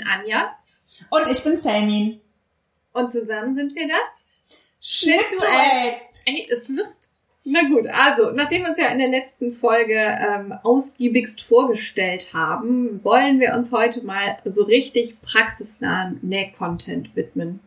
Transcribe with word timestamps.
bin 0.00 0.06
Anja. 0.06 0.56
Und 1.10 1.28
ich 1.28 1.42
bin 1.42 1.56
Selmin. 1.56 2.20
Und 2.92 3.12
zusammen 3.12 3.54
sind 3.54 3.74
wir 3.74 3.88
das 3.88 4.22
Schnittduett. 4.80 6.22
Ey, 6.24 6.48
es 6.50 6.68
wird. 6.68 6.86
Na 7.44 7.62
gut, 7.62 7.86
also, 7.86 8.32
nachdem 8.32 8.62
wir 8.62 8.68
uns 8.68 8.78
ja 8.78 8.88
in 8.88 8.98
der 8.98 9.08
letzten 9.08 9.50
Folge 9.50 9.94
ähm, 9.94 10.52
ausgiebigst 10.62 11.42
vorgestellt 11.42 12.34
haben, 12.34 13.02
wollen 13.02 13.40
wir 13.40 13.54
uns 13.54 13.72
heute 13.72 14.04
mal 14.04 14.36
so 14.44 14.64
richtig 14.64 15.20
praxisnahen 15.22 16.18
Näh-Content 16.22 17.16
widmen. 17.16 17.60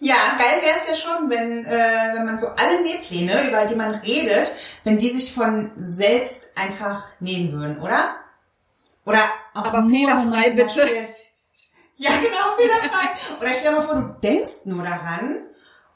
Ja, 0.00 0.36
geil 0.38 0.62
wäre 0.62 0.78
es 0.78 0.88
ja 0.88 0.94
schon, 0.94 1.30
wenn, 1.30 1.64
äh, 1.64 2.14
wenn 2.14 2.24
man 2.24 2.38
so 2.38 2.46
alle 2.48 2.82
Nähpläne, 2.82 3.46
über 3.46 3.66
die 3.66 3.76
man 3.76 3.94
redet, 3.96 4.52
wenn 4.84 4.96
die 4.98 5.10
sich 5.10 5.32
von 5.32 5.70
selbst 5.76 6.48
einfach 6.56 7.08
nähen 7.20 7.52
würden, 7.52 7.78
oder? 7.80 8.16
Oder 9.04 9.30
auch 9.54 9.66
Aber 9.66 9.82
nur, 9.82 9.90
fehlerfrei, 9.90 10.50
bitte. 10.50 10.80
Beispiel- 10.80 11.08
Ja, 12.02 12.10
genau, 12.20 12.56
fehlerfrei. 12.56 13.38
oder 13.40 13.54
stell 13.54 13.70
dir 13.72 13.76
mal 13.78 13.82
vor, 13.82 13.94
du 13.94 14.16
denkst 14.22 14.64
nur 14.66 14.82
daran 14.82 15.38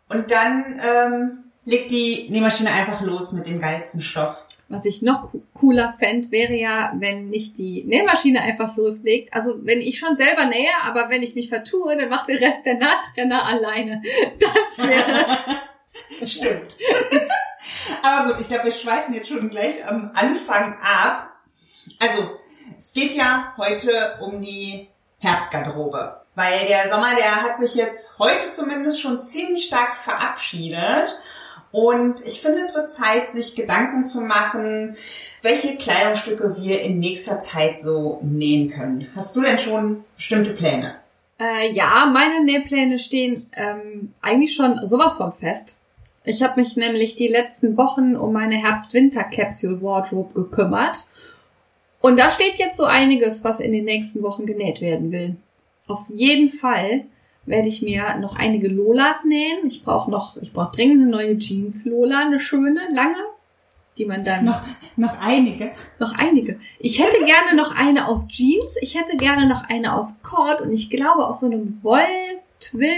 und 0.09 0.31
dann 0.31 0.81
ähm, 0.87 1.45
legt 1.65 1.91
die 1.91 2.29
Nähmaschine 2.31 2.71
einfach 2.73 3.01
los 3.01 3.33
mit 3.33 3.47
dem 3.47 3.59
geilsten 3.59 4.01
Stoff. 4.01 4.37
Was 4.69 4.85
ich 4.85 5.03
noch 5.03 5.23
co- 5.23 5.43
cooler 5.55 5.93
fänd, 5.99 6.31
wäre 6.33 6.55
ja, 6.55 6.93
wenn 6.99 7.29
nicht 7.29 7.57
die 7.59 7.85
Nähmaschine 7.85 8.41
einfach 8.43 8.77
loslegt. 8.77 9.33
Also 9.33 9.65
wenn 9.65 9.81
ich 9.81 9.99
schon 9.99 10.17
selber 10.17 10.45
nähe, 10.47 10.71
aber 10.85 11.09
wenn 11.09 11.23
ich 11.23 11.35
mich 11.37 11.49
vertue, 11.49 11.97
dann 11.97 12.09
macht 12.09 12.29
der 12.29 12.41
Rest 12.41 12.65
der 12.67 12.75
Nahttrenner 12.75 13.45
alleine. 13.45 14.03
Das 14.41 14.87
wäre. 14.87 15.27
Stimmt. 16.27 16.77
Aber 18.03 18.29
gut, 18.29 18.41
ich 18.41 18.49
glaube, 18.49 18.65
wir 18.65 18.71
schweifen 18.73 19.15
jetzt 19.15 19.29
schon 19.29 19.49
gleich 19.51 19.85
am 19.87 20.11
Anfang 20.15 20.75
ab. 20.81 21.31
Also, 22.01 22.31
es 22.77 22.93
geht 22.93 23.15
ja 23.15 23.55
heute 23.57 24.19
um 24.21 24.43
die 24.43 24.89
Herbstgarderobe. 25.27 26.21
Weil 26.35 26.67
der 26.69 26.89
Sommer, 26.89 27.15
der 27.17 27.43
hat 27.43 27.57
sich 27.57 27.75
jetzt 27.75 28.19
heute 28.19 28.53
zumindest 28.53 29.01
schon 29.01 29.19
ziemlich 29.19 29.65
stark 29.65 29.97
verabschiedet. 29.97 31.19
Und 31.73 32.21
ich 32.25 32.41
finde, 32.41 32.61
es 32.61 32.75
wird 32.75 32.91
Zeit, 32.91 33.31
sich 33.31 33.55
Gedanken 33.55 34.07
zu 34.07 34.21
machen, 34.21 34.97
welche 35.43 35.77
Kleidungsstücke 35.77 36.57
wir 36.57 36.81
in 36.81 36.99
nächster 36.99 37.39
Zeit 37.39 37.79
so 37.79 38.21
nähen 38.23 38.71
können. 38.71 39.09
Hast 39.15 39.35
du 39.37 39.43
denn 39.43 39.59
schon 39.59 40.05
bestimmte 40.15 40.51
Pläne? 40.51 40.97
Äh, 41.39 41.73
ja, 41.73 42.07
meine 42.13 42.45
Nähpläne 42.45 42.99
stehen 42.99 43.47
ähm, 43.55 44.15
eigentlich 44.23 44.55
schon 44.55 44.87
sowas 44.87 45.17
von 45.17 45.33
fest. 45.33 45.81
Ich 46.25 46.43
habe 46.43 46.61
mich 46.61 46.77
nämlich 46.77 47.15
die 47.15 47.29
letzten 47.29 47.77
Wochen 47.77 48.17
um 48.17 48.33
meine 48.33 48.57
Herbst-Winter-Capsule-Wardrobe 48.57 50.35
gekümmert. 50.35 51.07
Und 52.07 52.21
da 52.21 52.31
steht 52.31 52.55
jetzt 52.55 52.77
so 52.77 52.85
einiges, 52.85 53.43
was 53.43 53.59
in 53.59 53.73
den 53.73 53.85
nächsten 53.85 54.23
Wochen 54.23 54.47
genäht 54.47 54.81
werden 54.81 55.11
will. 55.11 55.35
Auf 55.89 56.09
jeden 56.09 56.51
Fall 56.51 57.07
werde 57.47 57.67
ich 57.67 57.83
mir 57.83 58.17
noch 58.21 58.37
einige 58.37 58.69
Lolas 58.69 59.25
nähen. 59.25 59.67
Ich 59.67 59.83
brauche 59.83 60.09
noch, 60.09 60.37
ich 60.37 60.53
brauche 60.53 60.71
dringend 60.71 61.03
eine 61.03 61.11
neue 61.11 61.37
Jeans-Lola, 61.37 62.27
eine 62.27 62.39
schöne, 62.39 62.79
lange, 62.93 63.17
die 63.99 64.05
man 64.05 64.23
dann 64.23 64.45
Noch, 64.45 64.63
noch 64.97 65.21
einige. 65.21 65.73
noch 65.99 66.17
einige. 66.17 66.61
Ich 66.79 67.03
hätte 67.03 67.25
gerne 67.25 67.57
noch 67.57 67.75
eine 67.75 68.07
aus 68.07 68.29
Jeans. 68.29 68.77
Ich 68.83 68.95
hätte 68.95 69.17
gerne 69.17 69.49
noch 69.49 69.65
eine 69.65 69.93
aus 69.93 70.23
Cord. 70.23 70.61
Und 70.61 70.71
ich 70.71 70.91
glaube, 70.91 71.27
aus 71.27 71.41
so 71.41 71.47
einem 71.47 71.83
Wolltwill 71.83 72.89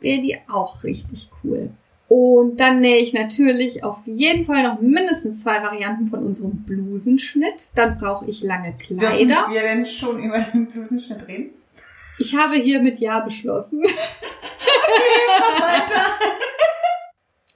wäre 0.00 0.22
die 0.22 0.38
auch 0.48 0.84
richtig 0.84 1.28
cool. 1.44 1.68
Und 2.08 2.60
dann 2.60 2.80
nähe 2.80 2.98
ich 2.98 3.12
natürlich 3.14 3.82
auf 3.82 4.02
jeden 4.06 4.44
Fall 4.44 4.62
noch 4.62 4.80
mindestens 4.80 5.42
zwei 5.42 5.60
Varianten 5.62 6.06
von 6.06 6.24
unserem 6.24 6.62
Blusenschnitt. 6.64 7.72
Dann 7.74 7.98
brauche 7.98 8.26
ich 8.26 8.44
lange 8.44 8.74
Kleider. 8.74 9.26
Dürfen 9.26 9.52
wir 9.52 9.62
denn 9.62 9.86
schon 9.86 10.22
über 10.22 10.38
den 10.38 10.66
Blusenschnitt 10.68 11.26
reden? 11.26 11.50
Ich 12.18 12.36
habe 12.36 12.54
hier 12.54 12.80
mit 12.80 13.00
Ja 13.00 13.20
beschlossen. 13.20 13.82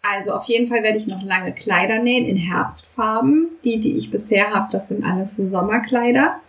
Also 0.02 0.32
auf 0.32 0.44
jeden 0.44 0.66
Fall 0.66 0.82
werde 0.82 0.98
ich 0.98 1.06
noch 1.06 1.22
lange 1.22 1.52
Kleider 1.52 1.98
nähen 1.98 2.24
in 2.24 2.36
Herbstfarben. 2.36 3.48
Die, 3.64 3.80
die 3.80 3.96
ich 3.96 4.10
bisher 4.10 4.50
habe, 4.50 4.68
das 4.72 4.88
sind 4.88 5.04
alles 5.04 5.36
so 5.36 5.44
Sommerkleider. 5.44 6.40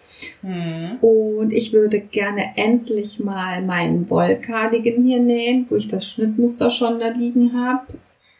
Hm. 0.41 0.97
Und 1.01 1.51
ich 1.51 1.73
würde 1.73 1.99
gerne 1.99 2.53
endlich 2.55 3.19
mal 3.19 3.61
meinen 3.61 4.09
Wollcardigan 4.09 5.03
hier 5.03 5.19
nähen, 5.19 5.65
wo 5.69 5.75
ich 5.75 5.87
das 5.87 6.07
Schnittmuster 6.07 6.69
schon 6.69 6.99
da 6.99 7.09
liegen 7.09 7.53
habe. 7.53 7.85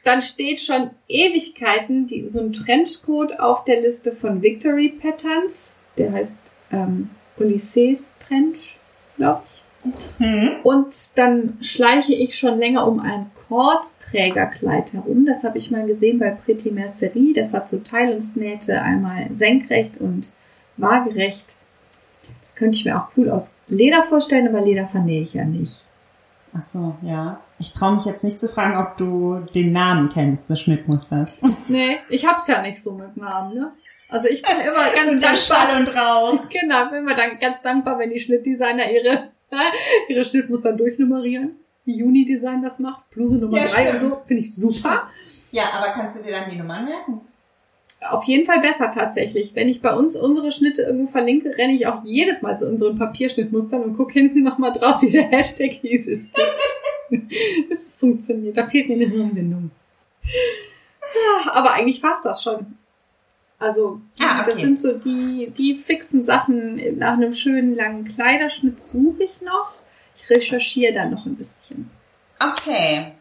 Dann 0.03 0.21
steht 0.21 0.61
schon 0.61 0.91
Ewigkeiten 1.07 2.07
die, 2.07 2.27
so 2.27 2.41
ein 2.41 2.53
Trenchcoat 2.53 3.39
auf 3.39 3.65
der 3.65 3.81
Liste 3.81 4.11
von 4.11 4.41
Victory 4.41 4.89
Patterns. 4.99 5.75
Der 5.97 6.11
heißt 6.11 6.53
ähm, 6.71 7.09
Ulysses 7.37 8.15
Trench, 8.19 8.77
glaube 9.17 9.41
ich. 9.45 9.63
Hm. 10.17 10.51
Und 10.63 11.17
dann 11.17 11.57
schleiche 11.61 12.13
ich 12.13 12.37
schon 12.37 12.57
länger 12.57 12.87
um 12.87 12.99
ein 12.99 13.31
Kordträgerkleid 13.47 14.93
herum. 14.93 15.25
Das 15.25 15.43
habe 15.43 15.57
ich 15.57 15.71
mal 15.71 15.85
gesehen 15.85 16.19
bei 16.19 16.29
Pretty 16.31 16.71
Mercerie. 16.71 17.33
Das 17.33 17.53
hat 17.53 17.67
so 17.67 17.79
Teilungsnähte, 17.79 18.81
einmal 18.81 19.27
senkrecht 19.31 19.99
und 19.99 20.31
waagerecht. 20.77 21.55
Das 22.41 22.55
könnte 22.55 22.77
ich 22.77 22.85
mir 22.85 22.97
auch 22.97 23.09
cool 23.17 23.29
aus 23.29 23.55
Leder 23.67 24.03
vorstellen, 24.03 24.47
aber 24.47 24.61
Leder 24.61 24.87
vernähe 24.87 25.21
ich 25.21 25.33
ja 25.33 25.45
nicht. 25.45 25.85
Ach 26.57 26.61
so, 26.61 26.95
ja. 27.01 27.39
Ich 27.59 27.73
traue 27.73 27.95
mich 27.95 28.05
jetzt 28.05 28.23
nicht 28.23 28.39
zu 28.39 28.49
fragen, 28.49 28.75
ob 28.77 28.97
du 28.97 29.39
den 29.53 29.71
Namen 29.71 30.09
kennst 30.09 30.49
des 30.49 30.59
Schnittmusters. 30.61 31.39
Nee, 31.67 31.97
ich 32.09 32.25
hab's 32.25 32.47
ja 32.47 32.61
nicht 32.61 32.81
so 32.81 32.93
mit 32.93 33.15
Namen, 33.15 33.55
ne? 33.55 33.71
Also 34.09 34.27
ich 34.27 34.41
bin 34.41 34.59
immer 34.59 34.73
ganz 34.95 35.09
Sind 35.09 35.23
ja 35.23 35.35
Schall 35.35 35.79
und 35.79 35.95
Rauch. 35.95 36.39
Genau, 36.49 36.89
bin 36.89 36.99
immer 36.99 37.15
dann 37.15 37.39
ganz 37.39 37.61
dankbar, 37.61 37.97
wenn 37.99 38.09
die 38.09 38.19
Schnittdesigner 38.19 38.91
ihre, 38.91 39.29
ihre 40.09 40.25
Schnittmuster 40.25 40.73
durchnummerieren. 40.73 41.55
Wie 41.85 42.03
Uni-Design 42.03 42.61
das 42.61 42.79
macht. 42.79 43.09
Bluse 43.09 43.39
Nummer 43.39 43.57
Ja, 43.57 43.91
und 43.91 43.99
so. 43.99 44.21
Finde 44.25 44.41
ich 44.41 44.53
super. 44.53 45.09
Ja, 45.51 45.71
aber 45.73 45.91
kannst 45.91 46.19
du 46.19 46.23
dir 46.23 46.31
dann 46.31 46.49
die 46.49 46.55
Nummern 46.55 46.85
merken? 46.85 47.21
Auf 48.09 48.23
jeden 48.23 48.45
Fall 48.45 48.59
besser 48.61 48.89
tatsächlich. 48.89 49.53
Wenn 49.55 49.67
ich 49.67 49.81
bei 49.81 49.93
uns 49.93 50.15
unsere 50.15 50.51
Schnitte 50.51 50.83
irgendwo 50.83 51.11
verlinke, 51.11 51.55
renne 51.57 51.73
ich 51.73 51.85
auch 51.87 52.03
jedes 52.03 52.41
Mal 52.41 52.57
zu 52.57 52.67
unseren 52.67 52.97
Papierschnittmustern 52.97 53.83
und 53.83 53.95
gucke 53.95 54.13
hinten 54.13 54.41
nochmal 54.41 54.71
drauf, 54.71 55.01
wie 55.01 55.09
der 55.09 55.23
Hashtag 55.23 55.71
hieß. 55.71 56.07
Es, 56.07 56.27
es 57.69 57.93
funktioniert. 57.95 58.57
Da 58.57 58.65
fehlt 58.65 58.89
mir 58.89 58.95
eine 58.95 59.05
Hirnbindung. 59.05 59.71
Ja, 60.23 61.51
Aber 61.51 61.73
eigentlich 61.73 62.01
war's 62.01 62.23
das 62.23 62.41
schon. 62.41 62.77
Also, 63.61 64.01
Ah, 64.19 64.41
okay. 64.41 64.49
das 64.51 64.59
sind 64.59 64.79
so 64.79 64.97
die, 64.97 65.51
die 65.55 65.75
fixen 65.75 66.23
Sachen. 66.23 66.97
Nach 66.97 67.13
einem 67.13 67.31
schönen 67.31 67.75
langen 67.75 68.03
Kleiderschnitt 68.05 68.79
suche 68.91 69.23
ich 69.23 69.41
noch. 69.41 69.73
Ich 70.15 70.29
recherchiere 70.29 70.93
dann 70.93 71.11
noch 71.11 71.25
ein 71.25 71.35
bisschen. 71.35 71.89
Okay. 72.39 73.13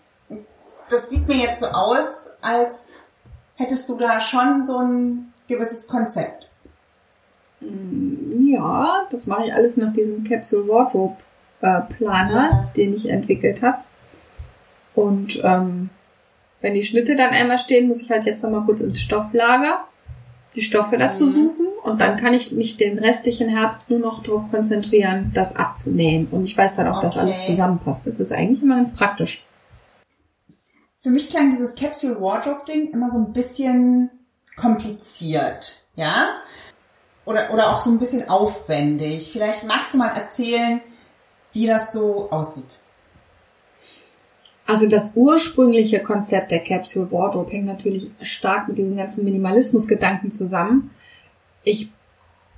Das 0.89 1.11
sieht 1.11 1.29
mir 1.29 1.37
jetzt 1.37 1.61
so 1.61 1.67
aus, 1.67 2.31
als 2.41 2.95
hättest 3.57 3.89
du 3.89 3.99
da 3.99 4.19
schon 4.21 4.65
so 4.65 4.79
ein 4.79 5.33
gewisses 5.47 5.87
Konzept. 5.87 6.49
Ja, 8.31 9.07
das 9.11 9.27
mache 9.27 9.47
ich 9.47 9.53
alles 9.55 9.77
nach 9.77 9.93
diesem 9.93 10.25
Capsule 10.25 10.67
Wardrobe 10.69 11.17
äh, 11.61 11.81
Planer, 11.83 12.33
Ja. 12.51 12.71
den 12.77 12.95
ich 12.95 13.09
entwickelt 13.09 13.63
habe. 13.63 13.79
Und 14.95 15.41
ähm, 15.45 15.91
wenn 16.61 16.75
die 16.75 16.83
Schnitte 16.83 17.17
dann 17.17 17.31
einmal 17.31 17.59
stehen, 17.59 17.89
muss 17.89 18.01
ich 18.03 18.11
halt 18.11 18.25
jetzt 18.25 18.43
noch 18.43 18.51
mal 18.51 18.65
kurz 18.65 18.81
ins 18.81 19.01
Stofflager 19.01 19.85
die 20.55 20.63
Stoffe 20.63 20.99
dazu 20.99 21.27
Mhm. 21.27 21.33
suchen 21.33 21.67
und 21.85 22.01
dann 22.01 22.17
kann 22.17 22.35
ich 22.35 22.53
mich 22.53 22.77
den 22.77 22.99
restlichen 22.99 23.49
Herbst 23.49 23.89
nur 23.91 23.99
noch 24.01 24.23
darauf 24.23 24.51
konzentrieren, 24.51 25.31
das 25.35 25.57
abzunähen. 25.57 26.29
Und 26.31 26.45
ich 26.45 26.57
weiß 26.57 26.77
dann 26.77 26.89
auch, 26.89 27.01
dass 27.01 27.13
Okay. 27.15 27.21
alles 27.25 27.45
zusammenpasst. 27.45 28.07
Das 28.07 28.19
ist 28.21 28.33
eigentlich 28.33 28.63
immer 28.63 28.77
ganz 28.77 28.95
praktisch. 28.95 29.45
Für 31.01 31.11
mich 31.11 31.29
klang 31.29 31.51
dieses 31.51 31.75
Capsule 31.77 32.21
Wardrobe 32.21 32.65
Ding 32.67 32.89
immer 32.93 33.09
so 33.11 33.19
ein 33.19 33.33
bisschen 33.33 34.11
kompliziert, 34.57 35.81
ja? 35.97 36.29
Oder, 37.25 37.53
oder 37.53 37.71
auch 37.71 37.81
so 37.81 37.91
ein 37.91 37.99
bisschen 37.99 38.29
aufwendig. 38.29 39.31
Vielleicht 39.33 39.65
magst 39.65 39.95
du 39.95 39.99
mal 39.99 40.09
erzählen, 40.09 40.81
wie 41.53 41.67
das 41.67 41.93
so 41.93 42.31
aussieht. 42.31 42.77
Also 44.71 44.89
das 44.89 45.13
ursprüngliche 45.17 46.01
Konzept 46.01 46.53
der 46.53 46.61
Capsule 46.61 47.11
Wardrobe 47.13 47.51
hängt 47.53 47.67
natürlich 47.67 48.11
stark 48.23 48.69
mit 48.69 48.79
diesem 48.79 48.97
ganzen 48.97 49.25
Minimalismus-Gedanken 49.25 50.31
zusammen. 50.31 50.91
Ich 51.65 51.91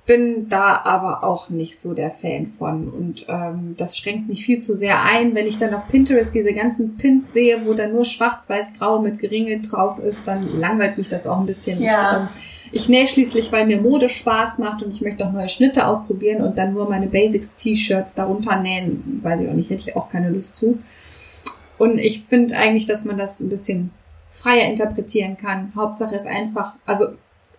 bin 0.05 0.49
da 0.49 0.81
aber 0.85 1.23
auch 1.23 1.49
nicht 1.49 1.79
so 1.79 1.95
der 1.95 2.11
Fan 2.11 2.47
von 2.47 2.89
und 2.89 3.27
ähm, 3.29 3.75
das 3.77 3.97
schränkt 3.97 4.29
mich 4.29 4.45
viel 4.45 4.61
zu 4.61 4.75
sehr 4.75 5.01
ein. 5.03 5.35
Wenn 5.37 5.47
ich 5.47 5.59
dann 5.59 5.73
auf 5.75 5.87
Pinterest 5.89 6.35
diese 6.35 6.53
ganzen 6.53 6.97
Pins 6.97 7.33
sehe, 7.33 7.65
wo 7.65 7.75
dann 7.75 7.93
nur 7.93 8.05
schwarz-weiß-grau 8.05 9.01
mit 9.01 9.21
geringelt 9.21 9.71
drauf 9.71 10.01
ist, 10.01 10.23
dann 10.27 10.59
langweilt 10.59 10.99
mich 10.99 11.09
das 11.09 11.27
auch 11.27 11.39
ein 11.39 11.47
bisschen. 11.47 11.81
Ja. 11.81 12.23
Ähm, 12.23 12.29
Ich 12.75 12.89
nähe 12.89 13.07
schließlich, 13.07 13.53
weil 13.53 13.67
mir 13.67 13.81
Mode 13.81 14.09
Spaß 14.09 14.59
macht 14.59 14.83
und 14.83 14.95
ich 14.95 15.03
möchte 15.03 15.27
auch 15.27 15.33
neue 15.33 15.49
Schnitte 15.49 15.87
ausprobieren 15.87 16.43
und 16.43 16.57
dann 16.57 16.73
nur 16.73 16.89
meine 16.89 17.07
Basics-T-Shirts 17.07 18.15
darunter 18.15 18.57
nähen. 18.61 19.21
Weiß 19.23 19.43
ich 19.43 19.49
auch 19.49 19.55
nicht, 19.55 19.69
hätte 19.71 19.83
ich 19.89 19.95
auch 19.95 20.09
keine 20.09 20.31
Lust 20.31 20.57
zu. 20.57 20.79
Und 21.83 21.99
ich 21.99 22.23
finde 22.23 22.57
eigentlich, 22.57 22.87
dass 22.87 23.05
man 23.05 23.19
das 23.19 23.41
ein 23.41 23.49
bisschen 23.49 23.91
freier 24.29 24.69
interpretieren 24.69 25.37
kann. 25.37 25.73
Hauptsache 25.75 26.15
ist 26.15 26.29
einfach, 26.29 26.75
also 26.87 27.07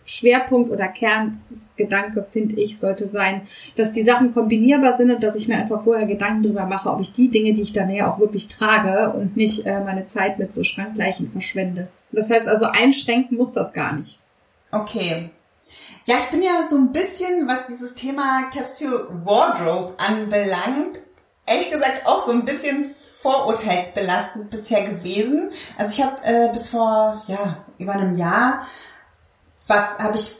Schwerpunkt 0.05 0.71
oder 0.71 0.87
Kerngedanke, 0.87 2.23
finde 2.23 2.55
ich, 2.55 2.79
sollte 2.79 3.05
sein, 3.05 3.41
dass 3.75 3.91
die 3.91 4.01
Sachen 4.01 4.33
kombinierbar 4.33 4.93
sind 4.93 5.11
und 5.11 5.21
dass 5.21 5.35
ich 5.35 5.49
mir 5.49 5.57
einfach 5.57 5.83
vorher 5.83 6.05
Gedanken 6.05 6.43
darüber 6.43 6.65
mache, 6.65 6.89
ob 6.89 7.01
ich 7.01 7.11
die 7.11 7.27
Dinge, 7.27 7.51
die 7.51 7.63
ich 7.63 7.73
dann 7.73 7.87
näher 7.87 8.09
auch 8.09 8.17
wirklich 8.17 8.47
trage 8.47 9.11
und 9.11 9.35
nicht 9.35 9.65
äh, 9.65 9.81
meine 9.81 10.05
Zeit 10.05 10.39
mit 10.39 10.53
so 10.53 10.63
Schrankleichen 10.63 11.29
verschwende. 11.29 11.89
Das 12.13 12.29
heißt 12.29 12.47
also, 12.47 12.67
einschränken 12.67 13.35
muss 13.35 13.51
das 13.51 13.73
gar 13.73 13.91
nicht. 13.91 14.21
Okay. 14.71 15.31
Ja, 16.05 16.15
ich 16.17 16.29
bin 16.29 16.41
ja 16.41 16.65
so 16.69 16.77
ein 16.77 16.93
bisschen, 16.93 17.49
was 17.49 17.65
dieses 17.65 17.93
Thema 17.93 18.49
Capsule 18.55 19.05
Wardrobe 19.25 19.95
anbelangt, 19.97 21.01
ehrlich 21.45 21.69
gesagt 21.69 22.03
auch 22.05 22.25
so 22.25 22.31
ein 22.31 22.45
bisschen 22.45 22.85
vorurteilsbelastet 23.23 24.49
bisher 24.49 24.83
gewesen. 24.83 25.49
Also 25.77 25.93
ich 25.93 26.05
habe 26.05 26.17
äh, 26.23 26.51
bis 26.51 26.69
vor 26.69 27.21
ja 27.27 27.63
über 27.79 27.93
einem 27.93 28.15
Jahr 28.15 28.61
habe 29.69 30.15
ich 30.15 30.35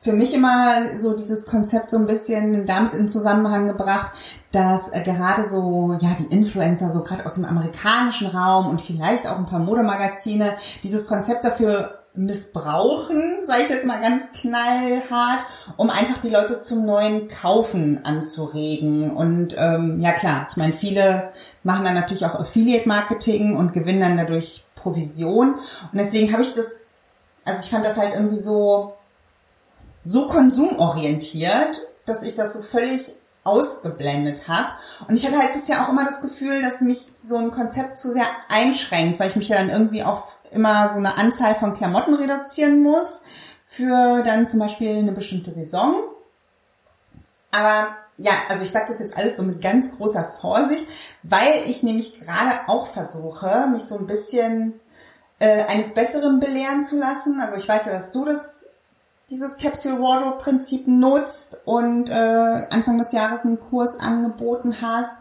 für 0.00 0.12
mich 0.12 0.34
immer 0.34 0.96
so 0.98 1.16
dieses 1.16 1.46
Konzept 1.46 1.90
so 1.90 1.96
ein 1.96 2.06
bisschen 2.06 2.66
damit 2.66 2.94
in 2.94 3.08
Zusammenhang 3.08 3.66
gebracht, 3.66 4.12
dass 4.52 4.88
äh, 4.92 5.02
gerade 5.02 5.44
so, 5.44 5.96
ja, 6.00 6.10
die 6.18 6.32
Influencer, 6.32 6.90
so 6.90 7.02
gerade 7.02 7.24
aus 7.24 7.34
dem 7.34 7.44
amerikanischen 7.44 8.28
Raum 8.28 8.68
und 8.68 8.82
vielleicht 8.82 9.26
auch 9.26 9.36
ein 9.36 9.46
paar 9.46 9.58
Modemagazine, 9.58 10.54
dieses 10.82 11.06
Konzept 11.06 11.44
dafür 11.44 11.95
missbrauchen, 12.16 13.44
sage 13.44 13.62
ich 13.62 13.68
jetzt 13.68 13.86
mal 13.86 14.00
ganz 14.00 14.32
knallhart, 14.32 15.44
um 15.76 15.90
einfach 15.90 16.18
die 16.18 16.28
Leute 16.28 16.58
zum 16.58 16.84
neuen 16.84 17.28
Kaufen 17.28 18.04
anzuregen. 18.04 19.10
Und 19.10 19.54
ähm, 19.56 20.00
ja 20.00 20.12
klar, 20.12 20.46
ich 20.50 20.56
meine, 20.56 20.72
viele 20.72 21.30
machen 21.62 21.84
dann 21.84 21.94
natürlich 21.94 22.24
auch 22.24 22.34
Affiliate-Marketing 22.34 23.56
und 23.56 23.72
gewinnen 23.72 24.00
dann 24.00 24.16
dadurch 24.16 24.64
Provision. 24.74 25.54
Und 25.54 25.98
deswegen 25.98 26.32
habe 26.32 26.42
ich 26.42 26.54
das, 26.54 26.82
also 27.44 27.62
ich 27.62 27.70
fand 27.70 27.84
das 27.84 27.98
halt 27.98 28.14
irgendwie 28.14 28.38
so, 28.38 28.94
so 30.02 30.26
konsumorientiert, 30.26 31.86
dass 32.04 32.22
ich 32.22 32.36
das 32.36 32.52
so 32.52 32.62
völlig 32.62 33.16
ausgeblendet 33.46 34.48
habe. 34.48 34.72
Und 35.08 35.14
ich 35.14 35.26
hatte 35.26 35.38
halt 35.38 35.52
bisher 35.52 35.82
auch 35.82 35.88
immer 35.88 36.04
das 36.04 36.20
Gefühl, 36.20 36.62
dass 36.62 36.80
mich 36.80 37.10
so 37.12 37.36
ein 37.36 37.50
Konzept 37.50 37.98
zu 37.98 38.10
sehr 38.10 38.26
einschränkt, 38.48 39.20
weil 39.20 39.28
ich 39.28 39.36
mich 39.36 39.48
ja 39.48 39.56
dann 39.56 39.70
irgendwie 39.70 40.02
auf 40.02 40.36
immer 40.50 40.88
so 40.88 40.98
eine 40.98 41.16
Anzahl 41.16 41.54
von 41.54 41.72
Klamotten 41.72 42.14
reduzieren 42.14 42.82
muss 42.82 43.22
für 43.64 44.22
dann 44.22 44.46
zum 44.46 44.60
Beispiel 44.60 44.96
eine 44.96 45.12
bestimmte 45.12 45.50
Saison. 45.50 45.94
Aber 47.50 47.96
ja, 48.18 48.32
also 48.48 48.62
ich 48.62 48.70
sage 48.70 48.86
das 48.88 49.00
jetzt 49.00 49.16
alles 49.16 49.36
so 49.36 49.42
mit 49.42 49.60
ganz 49.60 49.96
großer 49.96 50.24
Vorsicht, 50.24 50.86
weil 51.22 51.62
ich 51.66 51.82
nämlich 51.82 52.20
gerade 52.20 52.68
auch 52.68 52.86
versuche, 52.86 53.66
mich 53.72 53.84
so 53.84 53.98
ein 53.98 54.06
bisschen 54.06 54.80
äh, 55.38 55.64
eines 55.64 55.92
Besseren 55.92 56.40
belehren 56.40 56.84
zu 56.84 56.98
lassen. 56.98 57.40
Also 57.40 57.56
ich 57.56 57.68
weiß 57.68 57.86
ja, 57.86 57.92
dass 57.92 58.12
du 58.12 58.24
das 58.24 58.65
dieses 59.30 59.58
Capsule 59.58 60.00
Wardrobe 60.00 60.38
Prinzip 60.38 60.86
nutzt 60.86 61.58
und 61.64 62.08
äh, 62.08 62.12
Anfang 62.12 62.98
des 62.98 63.12
Jahres 63.12 63.44
einen 63.44 63.58
Kurs 63.58 63.98
angeboten 64.00 64.80
hast. 64.80 65.16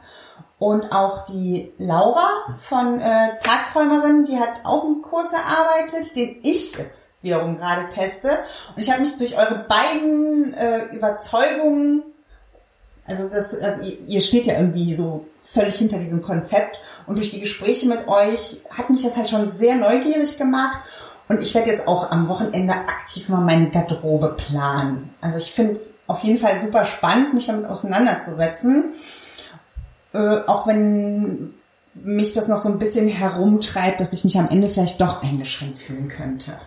Und 0.58 0.94
auch 0.94 1.26
die 1.26 1.74
Laura 1.78 2.30
von 2.58 3.02
äh, 3.02 3.38
Tagträumerin, 3.44 4.24
die 4.24 4.40
hat 4.40 4.62
auch 4.64 4.86
einen 4.86 5.02
Kurs 5.02 5.34
erarbeitet, 5.34 6.16
den 6.16 6.38
ich 6.44 6.78
jetzt 6.78 7.10
wiederum 7.22 7.58
gerade 7.58 7.90
teste. 7.90 8.30
Und 8.74 8.82
ich 8.82 8.90
habe 8.90 9.02
mich 9.02 9.18
durch 9.18 9.38
eure 9.38 9.66
beiden 9.68 10.54
äh, 10.54 10.86
Überzeugungen, 10.96 12.04
also 13.06 13.28
das, 13.28 13.54
also 13.62 13.82
ihr, 13.82 14.00
ihr 14.08 14.22
steht 14.22 14.46
ja 14.46 14.56
irgendwie 14.56 14.96
so 14.96 15.26
völlig 15.42 15.76
hinter 15.76 16.00
diesem 16.00 16.22
Konzept 16.22 16.78
und 17.06 17.16
durch 17.16 17.30
die 17.30 17.42
Gespräche 17.42 17.88
mit 17.88 18.08
euch 18.08 18.62
hat 18.70 18.90
mich 18.90 19.04
das 19.04 19.18
halt 19.18 19.28
schon 19.28 19.46
sehr 19.46 19.76
neugierig 19.76 20.38
gemacht. 20.38 20.80
Und 21.28 21.42
ich 21.42 21.56
werde 21.56 21.70
jetzt 21.70 21.88
auch 21.88 22.12
am 22.12 22.28
Wochenende 22.28 22.74
aktiv 22.74 23.30
mal 23.30 23.42
meine 23.42 23.70
Garderobe 23.70 24.36
planen. 24.38 25.10
Also 25.22 25.38
ich 25.38 25.52
finde 25.52 25.74
es 25.74 25.96
auf 26.06 26.20
jeden 26.20 26.38
Fall 26.38 26.60
super 26.60 26.84
spannend, 26.84 27.34
mich 27.34 27.48
damit 27.48 27.66
auseinanderzusetzen. 27.66 28.94
Äh, 30.14 30.40
auch 30.46 30.68
wenn 30.68 31.54
mich 31.96 32.34
das 32.34 32.48
noch 32.48 32.58
so 32.58 32.70
ein 32.70 32.78
bisschen 32.78 33.08
herumtreibt, 33.08 34.00
dass 34.00 34.14
ich 34.14 34.24
mich 34.24 34.38
am 34.38 34.50
Ende 34.50 34.70
vielleicht 34.70 35.02
doch 35.02 35.24
eingeschränkt 35.24 35.80
fühlen 35.80 36.08
könnte. 36.10 36.60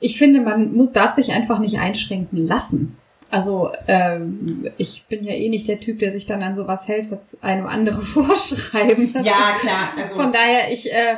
Ich 0.00 0.18
finde, 0.18 0.40
man 0.40 0.74
muss, 0.74 0.92
darf 0.92 1.12
sich 1.12 1.32
einfach 1.32 1.58
nicht 1.58 1.78
einschränken 1.78 2.46
lassen. 2.46 2.96
Also 3.30 3.70
ähm, 3.88 4.70
ich 4.78 5.06
bin 5.08 5.24
ja 5.24 5.32
eh 5.32 5.48
nicht 5.48 5.68
der 5.68 5.80
Typ, 5.80 5.98
der 5.98 6.12
sich 6.12 6.26
dann 6.26 6.42
an 6.42 6.54
sowas 6.54 6.86
hält, 6.86 7.10
was 7.10 7.42
einem 7.42 7.66
andere 7.66 8.02
vorschreiben. 8.02 9.14
Ja, 9.14 9.56
klar. 9.60 9.88
Also 9.98 10.16
Von 10.16 10.32
daher, 10.32 10.72
ich 10.72 10.92
äh, 10.92 11.16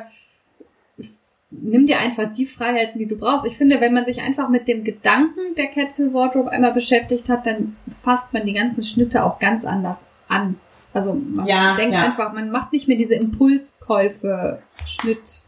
nimm 1.51 1.87
dir 1.87 1.99
einfach 1.99 2.33
die 2.33 2.47
Freiheiten, 2.47 2.99
die 2.99 3.07
du 3.07 3.17
brauchst. 3.17 3.47
Ich 3.47 3.57
finde, 3.57 3.81
wenn 3.81 3.95
man 3.95 4.05
sich 4.05 4.21
einfach 4.21 4.49
mit 4.49 4.69
dem 4.69 4.85
Gedanken 4.85 5.55
der 5.57 5.69
Capsule 5.69 6.13
Wardrobe 6.13 6.51
einmal 6.51 6.73
beschäftigt 6.73 7.29
hat, 7.29 7.47
dann 7.47 7.77
fasst 8.03 8.33
man 8.33 8.45
die 8.47 8.53
ganzen 8.53 8.83
Schnitte 8.83 9.25
auch 9.25 9.39
ganz 9.39 9.65
anders 9.65 10.05
an. 10.29 10.61
Also 10.93 11.15
man 11.15 11.47
ja, 11.47 11.75
denkt 11.77 11.95
ja. 11.95 12.03
einfach, 12.03 12.33
man 12.33 12.51
macht 12.51 12.73
nicht 12.73 12.89
mehr 12.89 12.97
diese 12.97 13.15
Impulskäufe, 13.15 14.63
Schnitt. 14.85 15.43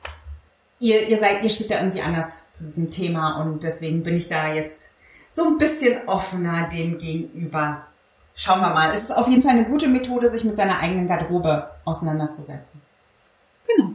Ihr, 0.81 1.09
ihr 1.09 1.19
seid, 1.19 1.43
ihr 1.43 1.51
steht 1.51 1.71
da 1.71 1.79
irgendwie 1.79 2.03
anders 2.03 2.39
zu 2.53 2.65
diesem 2.65 2.91
Thema 2.91 3.43
und 3.43 3.63
deswegen 3.63 4.03
bin 4.03 4.17
ich 4.17 4.29
da 4.29 4.53
jetzt 4.53 4.91
so 5.29 5.47
ein 5.47 5.59
bisschen 5.59 6.09
offener 6.09 6.69
dem 6.69 6.99
gegenüber. 6.99 7.87
Schauen 8.35 8.61
wir 8.61 8.71
mal. 8.71 8.91
Es 8.93 9.03
ist 9.03 9.13
auf 9.13 9.29
jeden 9.29 9.43
Fall 9.43 9.53
eine 9.53 9.65
gute 9.65 9.89
Methode, 9.89 10.29
sich 10.29 10.45
mit 10.45 10.57
seiner 10.57 10.81
eigenen 10.81 11.07
Garderobe 11.07 11.71
auseinanderzusetzen. 11.85 12.81
Genau. 13.67 13.91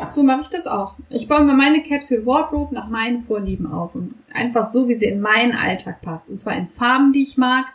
Ja. 0.00 0.10
So 0.10 0.22
mache 0.22 0.40
ich 0.42 0.48
das 0.48 0.66
auch. 0.66 0.94
Ich 1.10 1.28
baue 1.28 1.44
mir 1.44 1.52
meine 1.52 1.82
Capsule 1.82 2.24
Wardrobe 2.24 2.74
nach 2.74 2.88
meinen 2.88 3.20
Vorlieben 3.20 3.70
auf 3.70 3.94
und 3.94 4.14
einfach 4.32 4.64
so, 4.64 4.88
wie 4.88 4.94
sie 4.94 5.06
in 5.06 5.20
meinen 5.20 5.52
Alltag 5.52 6.00
passt. 6.00 6.28
Und 6.28 6.40
zwar 6.40 6.56
in 6.56 6.66
Farben, 6.66 7.12
die 7.12 7.22
ich 7.22 7.36
mag 7.36 7.66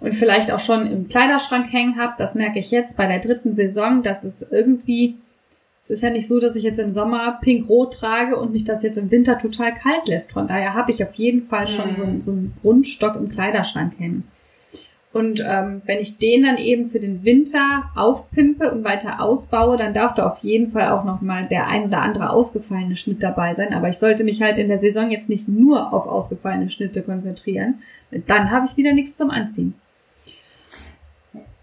und 0.00 0.14
vielleicht 0.14 0.50
auch 0.50 0.60
schon 0.60 0.86
im 0.86 1.08
Kleiderschrank 1.08 1.70
hängen 1.70 1.96
habe. 2.00 2.14
Das 2.16 2.34
merke 2.34 2.58
ich 2.58 2.70
jetzt 2.70 2.96
bei 2.96 3.06
der 3.06 3.18
dritten 3.18 3.54
Saison, 3.54 4.02
dass 4.02 4.24
es 4.24 4.46
irgendwie, 4.50 5.16
es 5.82 5.90
ist 5.90 6.02
ja 6.02 6.10
nicht 6.10 6.26
so, 6.26 6.40
dass 6.40 6.56
ich 6.56 6.64
jetzt 6.64 6.78
im 6.78 6.90
Sommer 6.90 7.38
pink-rot 7.42 7.94
trage 7.94 8.36
und 8.38 8.52
mich 8.52 8.64
das 8.64 8.82
jetzt 8.82 8.96
im 8.96 9.10
Winter 9.10 9.38
total 9.38 9.74
kalt 9.74 10.08
lässt. 10.08 10.32
Von 10.32 10.48
daher 10.48 10.72
habe 10.72 10.90
ich 10.92 11.04
auf 11.04 11.14
jeden 11.14 11.42
Fall 11.42 11.68
schon 11.68 11.92
so, 11.92 12.06
so 12.18 12.32
einen 12.32 12.54
Grundstock 12.62 13.16
im 13.16 13.28
Kleiderschrank 13.28 13.98
hängen. 13.98 14.24
Und 15.16 15.42
ähm, 15.48 15.80
wenn 15.86 15.98
ich 15.98 16.18
den 16.18 16.42
dann 16.42 16.58
eben 16.58 16.88
für 16.88 17.00
den 17.00 17.24
Winter 17.24 17.84
aufpimpe 17.94 18.70
und 18.70 18.84
weiter 18.84 19.22
ausbaue, 19.22 19.78
dann 19.78 19.94
darf 19.94 20.12
da 20.12 20.26
auf 20.26 20.40
jeden 20.40 20.72
Fall 20.72 20.90
auch 20.90 21.04
nochmal 21.04 21.46
der 21.46 21.68
ein 21.68 21.86
oder 21.86 22.02
andere 22.02 22.28
ausgefallene 22.28 22.96
Schnitt 22.96 23.22
dabei 23.22 23.54
sein. 23.54 23.72
Aber 23.72 23.88
ich 23.88 23.96
sollte 23.96 24.24
mich 24.24 24.42
halt 24.42 24.58
in 24.58 24.68
der 24.68 24.76
Saison 24.76 25.10
jetzt 25.10 25.30
nicht 25.30 25.48
nur 25.48 25.94
auf 25.94 26.06
ausgefallene 26.06 26.68
Schnitte 26.68 27.02
konzentrieren. 27.02 27.80
Dann 28.10 28.50
habe 28.50 28.66
ich 28.66 28.76
wieder 28.76 28.92
nichts 28.92 29.16
zum 29.16 29.30
Anziehen. 29.30 29.72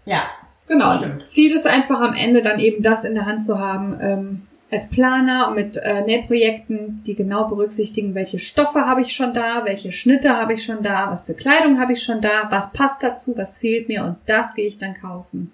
Ja. 0.04 0.24
Genau. 0.66 0.96
Stimmt. 0.96 1.24
Ziel 1.24 1.54
ist 1.54 1.68
einfach 1.68 2.00
am 2.00 2.14
Ende 2.14 2.42
dann 2.42 2.58
eben 2.58 2.82
das 2.82 3.04
in 3.04 3.14
der 3.14 3.26
Hand 3.26 3.44
zu 3.44 3.60
haben, 3.60 3.96
ähm, 4.00 4.42
als 4.74 4.90
Planer 4.90 5.52
mit 5.52 5.76
äh, 5.76 6.02
Nähprojekten, 6.02 7.02
die 7.06 7.14
genau 7.14 7.46
berücksichtigen, 7.46 8.16
welche 8.16 8.40
Stoffe 8.40 8.80
habe 8.86 9.02
ich 9.02 9.14
schon 9.14 9.32
da, 9.32 9.64
welche 9.64 9.92
Schnitte 9.92 10.36
habe 10.36 10.54
ich 10.54 10.64
schon 10.64 10.82
da, 10.82 11.10
was 11.10 11.26
für 11.26 11.34
Kleidung 11.34 11.78
habe 11.78 11.92
ich 11.92 12.02
schon 12.02 12.20
da, 12.20 12.48
was 12.50 12.72
passt 12.72 13.04
dazu, 13.04 13.36
was 13.36 13.58
fehlt 13.58 13.88
mir 13.88 14.04
und 14.04 14.16
das 14.26 14.54
gehe 14.54 14.66
ich 14.66 14.78
dann 14.78 15.00
kaufen. 15.00 15.52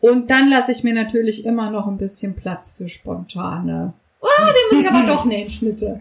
Und 0.00 0.30
dann 0.30 0.48
lasse 0.50 0.72
ich 0.72 0.84
mir 0.84 0.92
natürlich 0.92 1.46
immer 1.46 1.70
noch 1.70 1.86
ein 1.86 1.96
bisschen 1.96 2.36
Platz 2.36 2.72
für 2.72 2.86
spontane. 2.86 3.94
Oh, 4.20 4.26
den 4.38 4.78
muss 4.78 4.86
ich 4.86 4.92
aber 4.92 5.06
doch 5.06 5.24
nähen, 5.24 5.48
Schnitte. 5.48 6.00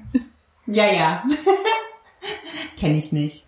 Ja, 0.67 0.85
ja. 0.85 1.23
Kenne 2.77 2.97
ich 2.97 3.13
nicht. 3.13 3.45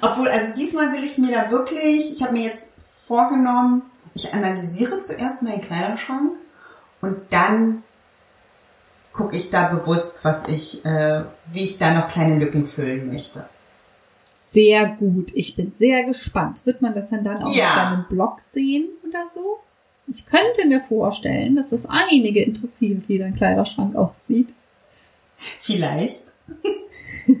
Obwohl, 0.00 0.28
also 0.28 0.52
diesmal 0.56 0.92
will 0.92 1.02
ich 1.02 1.18
mir 1.18 1.32
da 1.32 1.50
wirklich, 1.50 2.12
ich 2.12 2.22
habe 2.22 2.34
mir 2.34 2.44
jetzt 2.44 2.72
vorgenommen, 2.78 3.82
ich 4.14 4.32
analysiere 4.32 5.00
zuerst 5.00 5.42
meinen 5.42 5.60
Kleiderschrank 5.60 6.34
und 7.00 7.16
dann 7.30 7.82
gucke 9.18 9.36
ich 9.36 9.50
da 9.50 9.66
bewusst, 9.66 10.24
was 10.24 10.46
ich, 10.46 10.84
äh, 10.84 11.24
wie 11.50 11.64
ich 11.64 11.78
da 11.78 11.92
noch 11.92 12.06
kleine 12.06 12.38
Lücken 12.38 12.66
füllen 12.66 13.12
möchte. 13.12 13.48
Sehr 14.46 14.90
gut. 14.90 15.32
Ich 15.34 15.56
bin 15.56 15.72
sehr 15.72 16.04
gespannt. 16.04 16.64
Wird 16.64 16.82
man 16.82 16.94
das 16.94 17.10
dann 17.10 17.24
dann 17.24 17.42
auch 17.42 17.52
ja. 17.54 17.66
auf 17.66 17.74
deinem 17.74 18.06
Blog 18.08 18.40
sehen 18.40 18.88
oder 19.06 19.26
so? 19.26 19.58
Ich 20.06 20.24
könnte 20.24 20.68
mir 20.68 20.80
vorstellen, 20.80 21.56
dass 21.56 21.70
das 21.70 21.86
einige 21.86 22.44
interessiert, 22.44 23.08
wie 23.08 23.18
dein 23.18 23.34
Kleiderschrank 23.34 23.96
aussieht. 23.96 24.54
Vielleicht. 25.36 26.26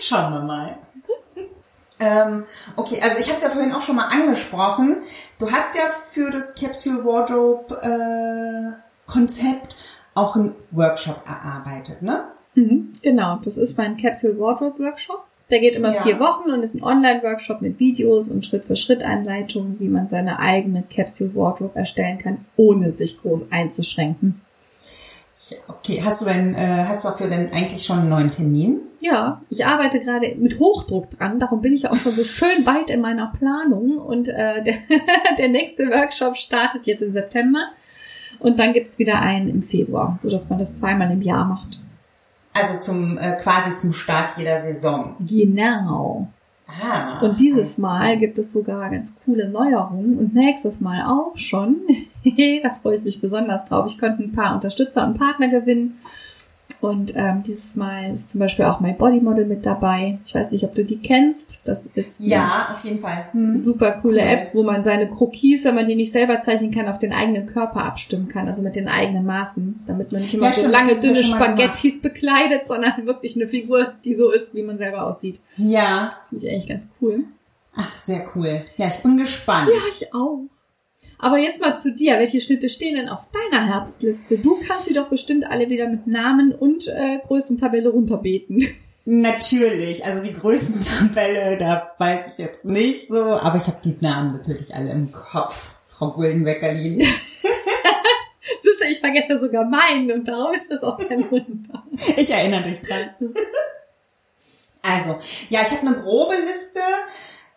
Schauen 0.00 0.32
wir 0.32 0.40
mal. 0.40 0.78
Ähm, 2.00 2.44
okay, 2.76 2.98
also 3.02 3.18
ich 3.18 3.26
habe 3.26 3.36
es 3.36 3.42
ja 3.42 3.50
vorhin 3.50 3.74
auch 3.74 3.82
schon 3.82 3.96
mal 3.96 4.08
angesprochen. 4.08 5.02
Du 5.38 5.52
hast 5.52 5.76
ja 5.76 5.82
für 6.08 6.30
das 6.30 6.54
Capsule 6.54 7.04
Wardrobe 7.04 7.78
äh, 7.82 8.72
Konzept 9.10 9.76
auch 10.20 10.36
einen 10.36 10.54
Workshop 10.70 11.22
erarbeitet, 11.26 12.02
ne? 12.02 12.24
Mhm, 12.54 12.92
genau, 13.02 13.38
das 13.44 13.56
ist 13.56 13.78
mein 13.78 13.96
Capsule 13.96 14.38
Wardrobe 14.38 14.82
Workshop. 14.84 15.24
Der 15.50 15.58
geht 15.58 15.76
immer 15.76 15.92
ja. 15.92 16.02
vier 16.02 16.20
Wochen 16.20 16.50
und 16.50 16.62
ist 16.62 16.76
ein 16.76 16.84
Online-Workshop 16.84 17.60
mit 17.60 17.80
Videos 17.80 18.28
und 18.28 18.46
Schritt-für-Schritt-Einleitungen, 18.46 19.80
wie 19.80 19.88
man 19.88 20.06
seine 20.06 20.38
eigene 20.38 20.84
Capsule 20.94 21.34
Wardrobe 21.34 21.76
erstellen 21.76 22.18
kann, 22.18 22.44
ohne 22.56 22.92
sich 22.92 23.20
groß 23.20 23.50
einzuschränken. 23.50 24.40
Okay, 25.66 26.00
hast 26.04 26.20
du 26.20 26.26
denn, 26.26 26.54
äh, 26.54 26.84
hast 26.86 27.04
du 27.04 27.08
dafür 27.08 27.28
denn 27.28 27.52
eigentlich 27.52 27.84
schon 27.84 28.00
einen 28.00 28.08
neuen 28.08 28.30
Termin? 28.30 28.82
Ja, 29.00 29.42
ich 29.50 29.66
arbeite 29.66 29.98
gerade 29.98 30.36
mit 30.36 30.60
Hochdruck 30.60 31.10
dran, 31.10 31.40
darum 31.40 31.60
bin 31.60 31.72
ich 31.72 31.82
ja 31.82 31.90
auch 31.90 31.96
schon 31.96 32.12
so 32.12 32.22
schön 32.22 32.66
weit 32.66 32.90
in 32.90 33.00
meiner 33.00 33.32
Planung 33.36 33.98
und 33.98 34.28
äh, 34.28 34.62
der, 34.64 34.74
der 35.38 35.48
nächste 35.48 35.90
Workshop 35.90 36.36
startet 36.36 36.86
jetzt 36.86 37.02
im 37.02 37.10
September 37.10 37.70
und 38.40 38.58
dann 38.58 38.72
gibt's 38.72 38.98
wieder 38.98 39.20
einen 39.20 39.48
im 39.48 39.62
Februar, 39.62 40.18
so 40.20 40.30
dass 40.30 40.48
man 40.48 40.58
das 40.58 40.74
zweimal 40.74 41.10
im 41.10 41.22
Jahr 41.22 41.44
macht. 41.44 41.80
Also 42.52 42.80
zum 42.80 43.16
äh, 43.18 43.36
quasi 43.36 43.76
zum 43.76 43.92
Start 43.92 44.36
jeder 44.36 44.60
Saison. 44.62 45.14
Genau. 45.20 46.28
Ah, 46.82 47.20
Und 47.20 47.40
dieses 47.40 47.76
see. 47.76 47.82
Mal 47.82 48.18
gibt 48.18 48.38
es 48.38 48.52
sogar 48.52 48.90
ganz 48.90 49.16
coole 49.24 49.48
Neuerungen 49.48 50.18
und 50.18 50.34
nächstes 50.34 50.80
Mal 50.80 51.04
auch 51.04 51.36
schon. 51.36 51.76
da 52.24 52.70
freue 52.82 52.96
ich 52.96 53.04
mich 53.04 53.20
besonders 53.20 53.66
drauf. 53.66 53.86
Ich 53.86 53.98
konnte 53.98 54.22
ein 54.22 54.32
paar 54.32 54.54
Unterstützer 54.54 55.06
und 55.06 55.18
Partner 55.18 55.48
gewinnen. 55.48 56.00
Und 56.80 57.12
ähm, 57.14 57.42
dieses 57.42 57.76
Mal 57.76 58.12
ist 58.14 58.30
zum 58.30 58.38
Beispiel 58.40 58.64
auch 58.64 58.80
mein 58.80 58.96
Bodymodel 58.96 59.44
mit 59.44 59.66
dabei. 59.66 60.18
Ich 60.24 60.34
weiß 60.34 60.50
nicht, 60.50 60.64
ob 60.64 60.74
du 60.74 60.82
die 60.84 60.98
kennst. 60.98 61.68
Das 61.68 61.84
ist 61.86 62.20
Ja, 62.20 62.68
auf 62.72 62.82
jeden 62.84 63.00
Fall. 63.00 63.26
eine 63.34 63.54
Hm. 63.54 63.60
super 63.60 63.98
coole 64.00 64.20
Cool. 64.22 64.26
App, 64.28 64.54
wo 64.54 64.62
man 64.62 64.82
seine 64.82 65.08
Krokies, 65.10 65.64
wenn 65.66 65.74
man 65.74 65.84
die 65.84 65.94
nicht 65.94 66.10
selber 66.12 66.40
zeichnen 66.40 66.70
kann, 66.70 66.88
auf 66.88 66.98
den 66.98 67.12
eigenen 67.12 67.44
Körper 67.46 67.84
abstimmen 67.84 68.28
kann, 68.28 68.48
also 68.48 68.62
mit 68.62 68.76
den 68.76 68.88
eigenen 68.88 69.26
Maßen, 69.26 69.80
damit 69.86 70.10
man 70.12 70.22
nicht 70.22 70.32
immer 70.32 70.46
Ja, 70.46 70.52
so 70.52 70.60
stimmt, 70.60 70.72
lange 70.72 70.94
dünne 71.00 71.22
Spaghettis 71.24 72.00
bekleidet, 72.00 72.66
sondern 72.66 72.92
wirklich 73.06 73.36
eine 73.36 73.46
Figur, 73.46 73.92
die 74.04 74.14
so 74.14 74.30
ist, 74.30 74.54
wie 74.54 74.62
man 74.62 74.78
selber 74.78 75.04
aussieht. 75.06 75.40
Ja. 75.58 76.08
Finde 76.30 76.44
ich 76.46 76.50
eigentlich 76.50 76.68
ganz 76.68 76.88
cool. 77.02 77.24
Ach, 77.76 77.98
sehr 77.98 78.24
cool. 78.34 78.60
Ja, 78.78 78.88
ich 78.88 78.96
bin 79.02 79.16
gespannt. 79.18 79.68
Ja, 79.72 79.80
ich 79.90 80.12
auch. 80.14 80.40
Aber 81.18 81.38
jetzt 81.38 81.60
mal 81.60 81.76
zu 81.76 81.92
dir. 81.94 82.18
Welche 82.18 82.40
Schnitte 82.40 82.70
stehen 82.70 82.94
denn 82.94 83.08
auf 83.08 83.26
deiner 83.30 83.66
Herbstliste? 83.66 84.38
Du 84.38 84.58
kannst 84.66 84.86
sie 84.86 84.94
doch 84.94 85.08
bestimmt 85.08 85.44
alle 85.44 85.68
wieder 85.68 85.88
mit 85.88 86.06
Namen 86.06 86.52
und 86.52 86.88
äh, 86.88 87.18
Größentabelle 87.26 87.90
runterbeten. 87.90 88.66
Natürlich, 89.06 90.04
also 90.04 90.22
die 90.22 90.32
größten 90.32 90.80
Tabelle, 90.80 91.56
da 91.58 91.94
weiß 91.98 92.32
ich 92.32 92.38
jetzt 92.44 92.64
nicht 92.64 93.08
so, 93.08 93.22
aber 93.22 93.56
ich 93.56 93.66
habe 93.66 93.78
die 93.82 93.96
Namen 94.00 94.32
natürlich 94.32 94.74
alle 94.74 94.92
im 94.92 95.10
Kopf, 95.10 95.72
Frau 95.84 96.12
Guldenweckerlin. 96.12 96.98
Siehst 98.62 98.80
du, 98.80 98.84
ich 98.88 99.00
vergesse 99.00 99.30
ja 99.30 99.38
sogar 99.40 99.64
meinen 99.64 100.12
und 100.12 100.28
darum 100.28 100.52
ist 100.52 100.70
das 100.70 100.82
auch 100.82 100.98
kein 100.98 101.30
Wunder. 101.30 101.82
Ich 102.16 102.30
erinnere 102.30 102.64
dich 102.64 102.80
dran. 102.82 103.10
Also, 104.82 105.18
ja, 105.50 105.60
ich 105.60 105.70
habe 105.72 105.86
eine 105.86 105.96
grobe 105.96 106.34
Liste, 106.36 106.80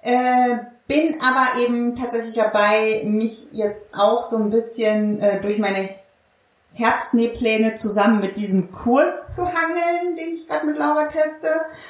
äh, 0.04 0.58
bin 0.88 1.18
aber 1.22 1.62
eben 1.64 1.96
tatsächlich 1.96 2.36
dabei, 2.36 3.04
mich 3.06 3.48
jetzt 3.54 3.86
auch 3.94 4.24
so 4.24 4.38
ein 4.38 4.50
bisschen 4.50 5.22
äh, 5.22 5.42
durch 5.42 5.58
meine 5.58 5.90
Herbstnähpläne 6.74 7.76
zusammen 7.76 8.20
mit 8.20 8.38
diesem 8.38 8.72
Kurs 8.72 9.34
zu 9.34 9.46
hangeln, 9.46 10.16
den 10.16 10.34
ich 10.34 10.48
gerade 10.48 10.66
mit 10.66 10.78
Laura 10.78 11.08
teste. 11.08 11.48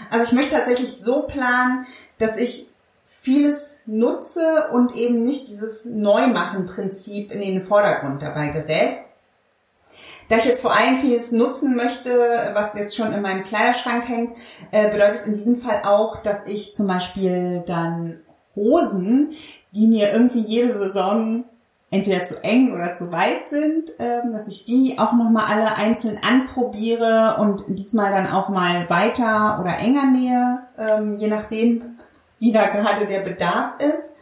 Also 0.10 0.28
ich 0.28 0.32
möchte 0.34 0.56
tatsächlich 0.56 0.98
so 0.98 1.24
planen, 1.24 1.88
dass 2.20 2.38
ich 2.38 2.70
vieles 3.06 3.80
nutze 3.86 4.68
und 4.72 4.96
eben 4.96 5.24
nicht 5.24 5.48
dieses 5.48 5.86
Neumachen-Prinzip 5.86 7.32
in 7.32 7.40
den 7.40 7.62
Vordergrund 7.62 8.22
dabei 8.22 8.48
gerät. 8.48 8.98
Da 10.30 10.38
ich 10.38 10.46
jetzt 10.46 10.62
vor 10.62 10.76
allem 10.76 10.98
vieles 10.98 11.32
nutzen 11.32 11.76
möchte, 11.76 12.10
was 12.54 12.78
jetzt 12.78 12.96
schon 12.96 13.14
in 13.14 13.22
meinem 13.22 13.44
Kleiderschrank 13.44 14.08
hängt, 14.08 14.38
äh, 14.72 14.90
bedeutet 14.90 15.26
in 15.26 15.34
diesem 15.34 15.56
Fall 15.56 15.82
auch, 15.86 16.22
dass 16.22 16.48
ich 16.48 16.74
zum 16.74 16.88
Beispiel 16.88 17.64
dann 17.66 18.22
Hosen, 18.56 19.32
die 19.76 19.88
mir 19.88 20.12
irgendwie 20.12 20.42
jede 20.42 20.76
Saison 20.76 21.46
entweder 21.94 22.24
zu 22.24 22.44
eng 22.44 22.74
oder 22.74 22.94
zu 22.94 23.12
weit 23.12 23.48
sind, 23.48 23.92
ähm, 24.00 24.34
dass 24.34 24.48
ich 24.48 24.66
die 24.66 24.96
auch 24.98 25.14
nochmal 25.14 25.46
alle 25.46 25.78
einzeln 25.78 26.20
anprobiere 26.28 27.38
und 27.40 27.66
diesmal 27.68 28.12
dann 28.12 28.26
auch 28.26 28.50
mal 28.50 28.90
weiter 28.90 29.60
oder 29.62 29.78
enger 29.78 30.06
nähe, 30.06 30.60
ähm, 30.78 31.18
je 31.18 31.28
nachdem, 31.28 31.98
wie 32.40 32.52
da 32.52 32.66
gerade 32.66 33.06
der 33.06 33.20
Bedarf 33.20 33.76
ist. 33.80 34.16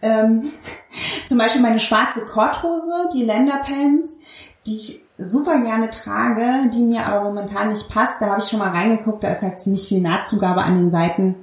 Ähm, 0.00 0.52
zum 1.26 1.36
Beispiel 1.36 1.60
meine 1.60 1.78
schwarze 1.78 2.24
Korthose, 2.24 3.10
die 3.12 3.24
Länderpants, 3.24 4.18
die 4.66 4.76
ich 4.76 5.07
super 5.18 5.60
gerne 5.60 5.90
trage, 5.90 6.70
die 6.72 6.82
mir 6.82 7.04
aber 7.04 7.24
momentan 7.24 7.68
nicht 7.68 7.88
passt. 7.88 8.22
Da 8.22 8.30
habe 8.30 8.40
ich 8.40 8.48
schon 8.48 8.60
mal 8.60 8.70
reingeguckt, 8.70 9.22
da 9.22 9.30
ist 9.30 9.42
halt 9.42 9.60
ziemlich 9.60 9.88
viel 9.88 10.00
Nahtzugabe 10.00 10.62
an 10.62 10.76
den 10.76 10.90
Seiten. 10.90 11.34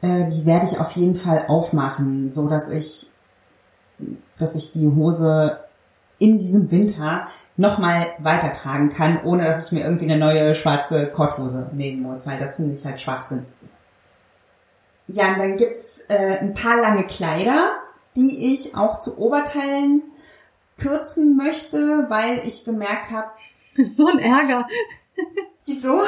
Äh, 0.00 0.28
die 0.28 0.46
werde 0.46 0.66
ich 0.66 0.80
auf 0.80 0.92
jeden 0.92 1.14
Fall 1.14 1.44
aufmachen, 1.46 2.30
so 2.30 2.48
dass 2.48 2.68
ich 2.68 3.10
dass 4.38 4.54
ich 4.54 4.70
die 4.70 4.88
Hose 4.88 5.60
in 6.18 6.38
diesem 6.38 6.70
Winter 6.70 7.22
nochmal 7.56 8.08
weitertragen 8.18 8.88
kann, 8.88 9.22
ohne 9.22 9.44
dass 9.44 9.66
ich 9.66 9.72
mir 9.72 9.84
irgendwie 9.84 10.04
eine 10.04 10.16
neue 10.16 10.54
schwarze 10.54 11.10
Korthose 11.10 11.70
nähen 11.74 12.00
muss, 12.00 12.26
weil 12.26 12.38
das 12.38 12.56
finde 12.56 12.74
ich 12.74 12.84
halt 12.84 13.00
Schwachsinn. 13.00 13.44
Ja, 15.06 15.32
und 15.32 15.38
dann 15.38 15.56
gibt's 15.56 16.06
äh, 16.08 16.38
ein 16.38 16.54
paar 16.54 16.80
lange 16.80 17.04
Kleider, 17.04 17.72
die 18.16 18.54
ich 18.54 18.76
auch 18.76 18.98
zu 18.98 19.18
Oberteilen 19.18 20.02
kürzen 20.80 21.36
möchte, 21.36 22.06
weil 22.08 22.42
ich 22.46 22.64
gemerkt 22.64 23.10
habe, 23.10 23.30
So 23.84 24.08
ein 24.08 24.18
Ärger. 24.18 24.66
wieso? 25.64 26.00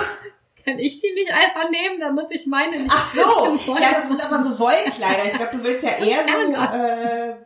Kann 0.65 0.79
ich 0.79 1.01
die 1.01 1.13
nicht 1.15 1.33
einfach 1.33 1.71
nehmen? 1.71 2.01
Dann 2.01 2.15
muss 2.15 2.31
ich 2.31 2.47
meine 2.47 2.79
nicht. 2.79 2.95
Ach 2.95 3.13
so, 3.13 3.75
ja, 3.81 3.93
das 3.95 4.09
sind 4.09 4.25
aber 4.25 4.43
so 4.43 4.59
Wollkleider. 4.59 5.27
Ich 5.27 5.35
glaube, 5.35 5.57
du 5.57 5.65
willst 5.65 5.85
ja 5.85 5.91
eher 5.91 6.25
so 6.27 6.77
äh, 6.77 7.37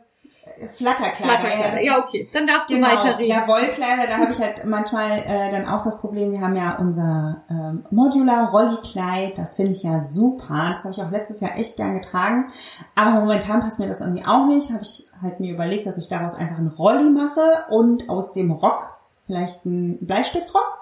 Flatterkleider. 0.67 1.39
Flatterkleider. 1.39 1.81
Ja, 1.81 1.99
okay. 2.03 2.29
Dann 2.33 2.47
darfst 2.47 2.69
du 2.69 2.75
Genau, 2.75 2.87
weiterreden. 2.87 3.25
ja, 3.25 3.47
Wollkleider, 3.47 4.07
da 4.07 4.17
habe 4.17 4.31
ich 4.31 4.39
halt 4.39 4.65
manchmal 4.65 5.11
äh, 5.19 5.51
dann 5.51 5.67
auch 5.67 5.83
das 5.83 5.99
Problem, 5.99 6.31
wir 6.31 6.41
haben 6.41 6.55
ja 6.55 6.77
unser 6.77 7.43
ähm, 7.49 7.85
Modular 7.91 8.49
Rolli-Kleid, 8.51 9.37
das 9.37 9.55
finde 9.55 9.73
ich 9.73 9.83
ja 9.83 10.03
super, 10.03 10.69
das 10.69 10.83
habe 10.83 10.93
ich 10.93 11.01
auch 11.01 11.11
letztes 11.11 11.39
Jahr 11.41 11.55
echt 11.55 11.77
gern 11.77 12.01
getragen, 12.01 12.47
aber 12.95 13.11
momentan 13.11 13.59
passt 13.59 13.79
mir 13.79 13.87
das 13.87 14.01
irgendwie 14.01 14.25
auch 14.25 14.45
nicht, 14.47 14.71
habe 14.71 14.81
ich 14.83 15.05
halt 15.21 15.39
mir 15.39 15.53
überlegt, 15.53 15.85
dass 15.85 15.97
ich 15.97 16.09
daraus 16.09 16.35
einfach 16.35 16.57
einen 16.57 16.67
Rolli 16.67 17.09
mache 17.09 17.65
und 17.69 18.09
aus 18.09 18.33
dem 18.33 18.51
Rock 18.51 18.89
vielleicht 19.27 19.65
einen 19.65 20.05
Bleistiftrock. 20.05 20.77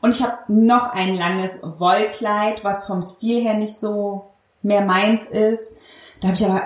Und 0.00 0.14
ich 0.14 0.22
habe 0.22 0.38
noch 0.46 0.92
ein 0.92 1.16
langes 1.16 1.60
Wollkleid, 1.62 2.62
was 2.62 2.86
vom 2.86 3.02
Stil 3.02 3.42
her 3.42 3.54
nicht 3.54 3.76
so 3.76 4.30
mehr 4.62 4.82
meins 4.82 5.26
ist. 5.26 5.86
Da 6.20 6.28
habe 6.28 6.36
ich 6.36 6.44
aber 6.46 6.62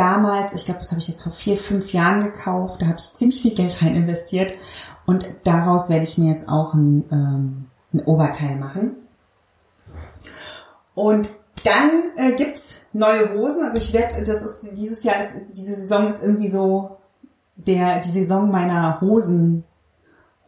damals, 0.00 0.54
ich 0.54 0.64
glaube, 0.64 0.80
das 0.80 0.90
habe 0.92 1.00
ich 1.00 1.08
jetzt 1.08 1.22
vor 1.22 1.32
vier, 1.32 1.58
fünf 1.58 1.92
Jahren 1.92 2.20
gekauft, 2.20 2.80
da 2.80 2.86
habe 2.86 2.96
ich 2.98 3.12
ziemlich 3.12 3.42
viel 3.42 3.52
Geld 3.52 3.82
rein 3.82 3.94
investiert 3.94 4.54
und 5.04 5.28
daraus 5.44 5.90
werde 5.90 6.04
ich 6.04 6.16
mir 6.16 6.32
jetzt 6.32 6.48
auch 6.48 6.72
ein, 6.72 7.04
ähm, 7.12 7.66
ein 7.92 8.00
Oberteil 8.06 8.56
machen. 8.56 8.96
Und 10.94 11.30
dann 11.64 11.90
äh, 12.16 12.32
gibt's 12.32 12.86
neue 12.94 13.34
Hosen. 13.34 13.62
Also 13.62 13.76
ich 13.76 13.92
werde, 13.92 14.22
das 14.22 14.40
ist 14.40 14.70
dieses 14.74 15.04
Jahr 15.04 15.20
ist 15.20 15.34
diese 15.50 15.74
Saison 15.74 16.06
ist 16.06 16.22
irgendwie 16.22 16.48
so 16.48 16.96
der 17.56 17.98
die 17.98 18.08
Saison 18.08 18.50
meiner 18.50 19.02
Hosen 19.02 19.64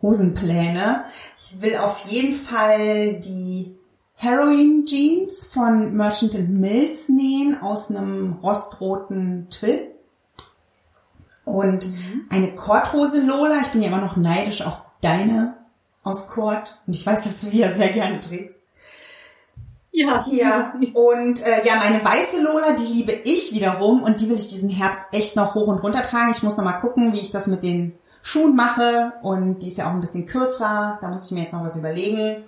Hosenpläne. 0.01 1.05
Ich 1.37 1.61
will 1.61 1.77
auf 1.77 2.05
jeden 2.07 2.33
Fall 2.33 3.21
die 3.21 3.77
Heroin 4.23 4.87
Jeans 4.87 5.47
von 5.47 5.97
Merchant 5.97 6.49
Mills 6.49 7.09
nähen 7.09 7.61
aus 7.61 7.91
einem 7.91 8.35
rostroten 8.35 9.49
Twill. 9.51 9.91
Und 11.45 11.89
eine 12.31 12.55
Korthose 12.55 13.21
Lola. 13.21 13.59
Ich 13.63 13.73
bin 13.73 13.83
ja 13.83 13.89
immer 13.89 14.01
noch 14.01 14.17
neidisch 14.17 14.63
auf 14.63 14.81
deine 15.01 15.57
aus 16.05 16.29
Kord. 16.29 16.79
Und 16.87 16.95
ich 16.95 17.05
weiß, 17.05 17.25
dass 17.25 17.41
du 17.41 17.49
sie 17.49 17.59
ja 17.59 17.71
sehr 17.73 17.89
gerne 17.89 18.21
trägst. 18.21 18.63
ja, 19.91 20.25
Ja, 20.31 20.73
und 20.95 21.45
äh, 21.45 21.67
ja, 21.67 21.75
meine 21.75 22.05
weiße 22.05 22.45
Lola, 22.45 22.77
die 22.77 22.85
liebe 22.85 23.13
ich 23.25 23.53
wiederum 23.53 24.05
und 24.05 24.21
die 24.21 24.29
will 24.29 24.37
ich 24.37 24.47
diesen 24.47 24.71
Herbst 24.71 25.05
echt 25.11 25.35
noch 25.35 25.57
hoch 25.57 25.67
und 25.67 25.83
runter 25.83 26.03
tragen. 26.03 26.31
Ich 26.31 26.45
muss 26.45 26.57
noch 26.57 26.65
mal 26.65 26.75
gucken, 26.75 27.13
wie 27.13 27.21
ich 27.21 27.33
das 27.33 27.49
mit 27.49 27.65
den 27.65 27.99
Schuhen 28.23 28.55
mache 28.55 29.15
und 29.23 29.65
die 29.65 29.67
ist 29.67 29.79
ja 29.79 29.89
auch 29.89 29.95
ein 29.95 30.01
bisschen 30.01 30.27
kürzer. 30.27 30.99
Da 31.01 31.09
muss 31.09 31.27
ich 31.27 31.33
mir 31.33 31.41
jetzt 31.41 31.55
noch 31.55 31.65
was 31.65 31.75
überlegen. 31.75 32.45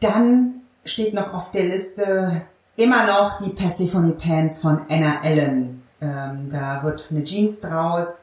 Dann 0.00 0.62
steht 0.84 1.14
noch 1.14 1.34
auf 1.34 1.50
der 1.50 1.64
Liste 1.64 2.42
immer 2.76 3.06
noch 3.06 3.38
die 3.38 3.50
Persephone 3.50 4.16
Pants 4.16 4.60
von 4.60 4.82
Anna 4.88 5.22
Ellen. 5.24 5.82
Ähm, 6.00 6.48
da 6.48 6.82
wird 6.84 7.08
eine 7.10 7.24
Jeans 7.24 7.60
draus. 7.60 8.22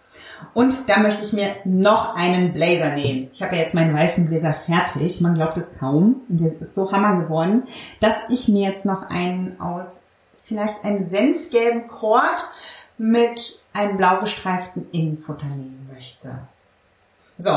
Und 0.54 0.88
da 0.88 1.00
möchte 1.00 1.24
ich 1.24 1.34
mir 1.34 1.56
noch 1.66 2.16
einen 2.16 2.54
Blazer 2.54 2.92
nähen. 2.92 3.30
Ich 3.34 3.44
habe 3.44 3.56
ja 3.56 3.62
jetzt 3.62 3.76
meinen 3.76 3.94
weißen 3.94 4.28
Blazer 4.28 4.54
fertig. 4.54 5.20
Man 5.20 5.36
glaubt 5.36 5.58
es 5.58 5.78
kaum. 5.78 6.22
Der 6.30 6.54
ist 6.54 6.74
so 6.74 6.92
hammer 6.92 7.22
geworden, 7.22 7.64
dass 8.00 8.24
ich 8.30 8.48
mir 8.48 8.70
jetzt 8.70 8.86
noch 8.86 9.10
einen 9.10 9.60
aus 9.60 10.06
vielleicht 10.42 10.86
einem 10.86 11.00
senfgelben 11.00 11.88
Kord 11.88 12.44
mit 12.98 13.62
einem 13.74 13.98
blau 13.98 14.20
gestreiften 14.20 14.88
Innenfutter 14.92 15.48
nähen 15.48 15.90
möchte. 15.92 16.40
So. 17.38 17.52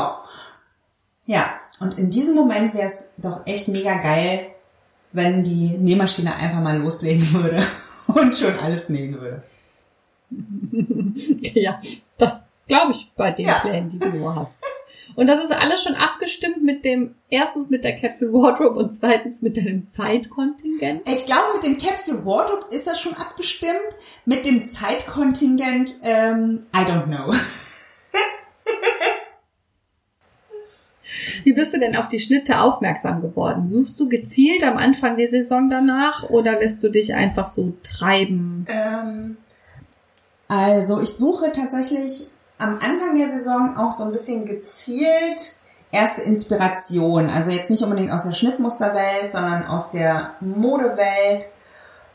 Ja, 1.29 1.59
und 1.79 1.95
in 1.99 2.09
diesem 2.09 2.33
Moment 2.33 2.73
wäre 2.73 2.87
es 2.87 3.11
doch 3.17 3.45
echt 3.45 3.67
mega 3.67 3.99
geil, 3.99 4.47
wenn 5.11 5.43
die 5.43 5.77
Nähmaschine 5.77 6.35
einfach 6.35 6.59
mal 6.59 6.79
loslegen 6.79 7.33
würde 7.33 7.63
und 8.07 8.35
schon 8.35 8.57
alles 8.57 8.89
nähen 8.89 9.21
würde. 9.21 9.43
ja, 11.53 11.79
das 12.17 12.41
glaube 12.67 12.93
ich 12.93 13.11
bei 13.15 13.29
den 13.29 13.45
Ja. 13.45 13.59
Plänen, 13.59 13.89
die 13.89 13.99
du 13.99 14.09
nur 14.09 14.35
hast. 14.35 14.63
Und 15.15 15.27
das 15.27 15.43
ist 15.43 15.51
alles 15.51 15.83
schon 15.83 15.93
abgestimmt 15.93 16.63
mit 16.63 16.83
dem, 16.83 17.13
erstens 17.29 17.69
mit 17.69 17.83
der 17.83 17.95
Capsule 17.95 18.33
Wardrobe 18.33 18.79
und 18.79 18.91
zweitens 18.91 19.43
mit 19.43 19.55
deinem 19.55 19.91
Zeitkontingent? 19.91 21.07
Ich 21.07 21.27
glaube, 21.27 21.53
mit 21.53 21.63
dem 21.63 21.77
Capsule 21.77 22.25
Wardrobe 22.25 22.65
ist 22.71 22.87
das 22.87 22.99
schon 22.99 23.13
abgestimmt. 23.13 23.75
Mit 24.25 24.47
dem 24.47 24.65
Zeitkontingent, 24.65 25.95
ähm, 26.01 26.61
I 26.75 26.79
don't 26.79 27.05
know. 27.05 27.35
Wie 31.43 31.53
bist 31.53 31.73
du 31.73 31.79
denn 31.79 31.95
auf 31.95 32.07
die 32.07 32.19
Schnitte 32.19 32.61
aufmerksam 32.61 33.21
geworden? 33.21 33.65
Suchst 33.65 33.99
du 33.99 34.09
gezielt 34.09 34.63
am 34.63 34.77
Anfang 34.77 35.17
der 35.17 35.27
Saison 35.27 35.69
danach 35.69 36.29
oder 36.29 36.59
lässt 36.59 36.83
du 36.83 36.89
dich 36.89 37.13
einfach 37.15 37.47
so 37.47 37.73
treiben? 37.83 38.65
Ähm, 38.69 39.37
also 40.47 40.99
ich 41.01 41.09
suche 41.09 41.51
tatsächlich 41.51 42.27
am 42.57 42.75
Anfang 42.75 43.15
der 43.15 43.29
Saison 43.29 43.77
auch 43.77 43.91
so 43.91 44.03
ein 44.03 44.11
bisschen 44.11 44.45
gezielt 44.45 45.55
erste 45.91 46.21
Inspiration. 46.21 47.29
Also 47.29 47.51
jetzt 47.51 47.71
nicht 47.71 47.83
unbedingt 47.83 48.11
aus 48.11 48.23
der 48.23 48.33
Schnittmusterwelt, 48.33 49.31
sondern 49.31 49.65
aus 49.65 49.91
der 49.91 50.35
Modewelt. 50.39 51.45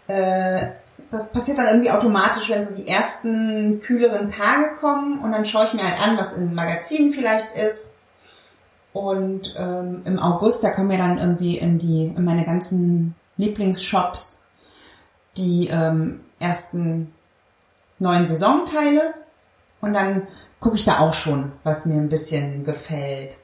Äh, 0.06 0.68
das 1.10 1.32
passiert 1.32 1.58
dann 1.58 1.66
irgendwie 1.66 1.90
automatisch, 1.90 2.48
wenn 2.50 2.62
so 2.62 2.72
die 2.72 2.88
ersten 2.88 3.80
kühleren 3.80 4.28
Tage 4.28 4.76
kommen 4.80 5.20
und 5.20 5.32
dann 5.32 5.44
schaue 5.44 5.64
ich 5.64 5.74
mir 5.74 5.84
halt 5.84 6.02
an, 6.06 6.16
was 6.18 6.32
in 6.34 6.54
Magazinen 6.54 7.12
vielleicht 7.12 7.52
ist. 7.56 7.93
Und 8.94 9.52
ähm, 9.58 10.02
im 10.04 10.20
August, 10.20 10.62
da 10.62 10.70
kommen 10.70 10.88
wir 10.88 10.98
dann 10.98 11.18
irgendwie 11.18 11.58
in 11.58 11.78
die, 11.78 12.06
in 12.16 12.24
meine 12.24 12.44
ganzen 12.44 13.16
Lieblingsshops 13.36 14.46
die 15.36 15.66
ähm, 15.68 16.20
ersten 16.38 17.12
neuen 17.98 18.24
Saisonteile. 18.24 19.12
Und 19.80 19.94
dann 19.94 20.28
gucke 20.60 20.76
ich 20.76 20.84
da 20.84 21.00
auch 21.00 21.12
schon, 21.12 21.50
was 21.64 21.86
mir 21.86 21.96
ein 21.96 22.08
bisschen 22.08 22.62
gefällt. 22.62 23.36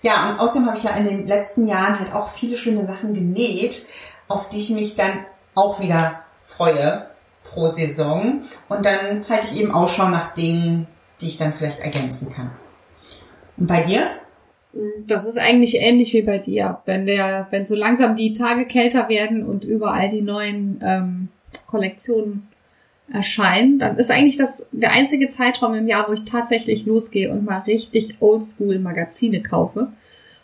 Ja, 0.00 0.30
und 0.30 0.40
außerdem 0.40 0.66
habe 0.66 0.78
ich 0.78 0.84
ja 0.84 0.96
in 0.96 1.04
den 1.04 1.26
letzten 1.26 1.66
Jahren 1.66 1.98
halt 1.98 2.14
auch 2.14 2.30
viele 2.30 2.56
schöne 2.56 2.86
Sachen 2.86 3.12
genäht, 3.12 3.86
auf 4.28 4.48
die 4.48 4.58
ich 4.58 4.70
mich 4.70 4.96
dann 4.96 5.26
auch 5.54 5.78
wieder 5.78 6.20
freue 6.32 7.10
pro 7.44 7.68
Saison. 7.68 8.44
Und 8.70 8.86
dann 8.86 9.28
halte 9.28 9.48
ich 9.52 9.60
eben 9.60 9.72
Ausschau 9.72 10.08
nach 10.08 10.32
Dingen, 10.32 10.86
die 11.20 11.26
ich 11.26 11.36
dann 11.36 11.52
vielleicht 11.52 11.80
ergänzen 11.80 12.32
kann. 12.32 12.50
Und 13.58 13.66
bei 13.66 13.82
dir? 13.82 14.10
Das 15.06 15.26
ist 15.26 15.38
eigentlich 15.38 15.76
ähnlich 15.76 16.12
wie 16.12 16.22
bei 16.22 16.38
dir. 16.38 16.80
Wenn 16.84 17.06
der, 17.06 17.46
wenn 17.50 17.66
so 17.66 17.74
langsam 17.74 18.16
die 18.16 18.32
Tage 18.32 18.66
kälter 18.66 19.08
werden 19.08 19.44
und 19.44 19.64
überall 19.64 20.08
die 20.08 20.22
neuen 20.22 20.80
ähm, 20.84 21.28
Kollektionen 21.66 22.48
erscheinen, 23.12 23.78
dann 23.78 23.96
ist 23.98 24.10
eigentlich 24.10 24.36
das 24.36 24.66
der 24.72 24.92
einzige 24.92 25.28
Zeitraum 25.28 25.74
im 25.74 25.86
Jahr, 25.86 26.08
wo 26.08 26.12
ich 26.12 26.24
tatsächlich 26.24 26.86
losgehe 26.86 27.30
und 27.30 27.44
mal 27.44 27.60
richtig 27.60 28.16
Oldschool 28.20 28.78
Magazine 28.78 29.42
kaufe. 29.42 29.92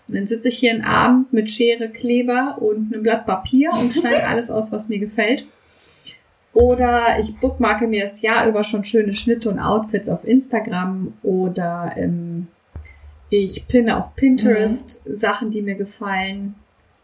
Und 0.08 0.16
dann 0.16 0.26
sitze 0.26 0.48
ich 0.48 0.58
hier 0.58 0.72
einen 0.72 0.84
Abend 0.84 1.32
mit 1.32 1.50
Schere, 1.50 1.88
Kleber 1.88 2.58
und 2.60 2.92
einem 2.92 3.02
Blatt 3.02 3.26
Papier 3.26 3.70
und 3.80 3.92
schneide 3.94 4.26
alles 4.26 4.50
aus, 4.50 4.72
was 4.72 4.88
mir 4.88 4.98
gefällt. 4.98 5.46
Oder 6.54 7.18
ich 7.18 7.38
bookmarke 7.38 7.86
mir 7.86 8.02
das 8.02 8.20
Jahr 8.20 8.46
über 8.46 8.62
schon 8.62 8.84
schöne 8.84 9.14
Schnitte 9.14 9.48
und 9.48 9.58
Outfits 9.58 10.08
auf 10.08 10.26
Instagram 10.26 11.14
oder 11.22 11.94
ähm, 11.96 12.48
ich 13.38 13.66
pinne 13.68 13.96
auf 13.96 14.14
Pinterest 14.14 15.06
mhm. 15.06 15.16
Sachen, 15.16 15.50
die 15.50 15.62
mir 15.62 15.74
gefallen. 15.74 16.54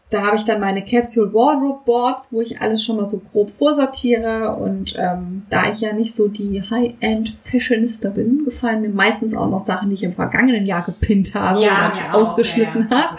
Da 0.09 0.25
habe 0.25 0.35
ich 0.37 0.43
dann 0.43 0.59
meine 0.59 0.83
Capsule 0.83 1.31
Wardrobe 1.33 1.81
Boards, 1.85 2.33
wo 2.33 2.41
ich 2.41 2.61
alles 2.61 2.83
schon 2.83 2.97
mal 2.97 3.07
so 3.07 3.19
grob 3.19 3.51
vorsortiere. 3.51 4.55
Und 4.55 4.95
ähm, 4.97 5.43
da 5.51 5.69
ich 5.69 5.81
ja 5.81 5.93
nicht 5.93 6.15
so 6.15 6.27
die 6.27 6.63
High-End 6.63 7.29
Fashionista 7.29 8.09
bin, 8.09 8.43
gefallen 8.43 8.81
mir 8.81 8.89
meistens 8.89 9.35
auch 9.35 9.47
noch 9.47 9.63
Sachen, 9.63 9.89
die 9.89 9.95
ich 9.95 10.03
im 10.03 10.13
vergangenen 10.13 10.65
Jahr 10.65 10.83
gepinnt 10.83 11.35
habe 11.35 11.61
ja, 11.61 11.91
und 11.93 12.15
ausgeschnitten 12.15 12.87
ja, 12.89 12.97
ja. 12.97 13.03
habe. 13.03 13.17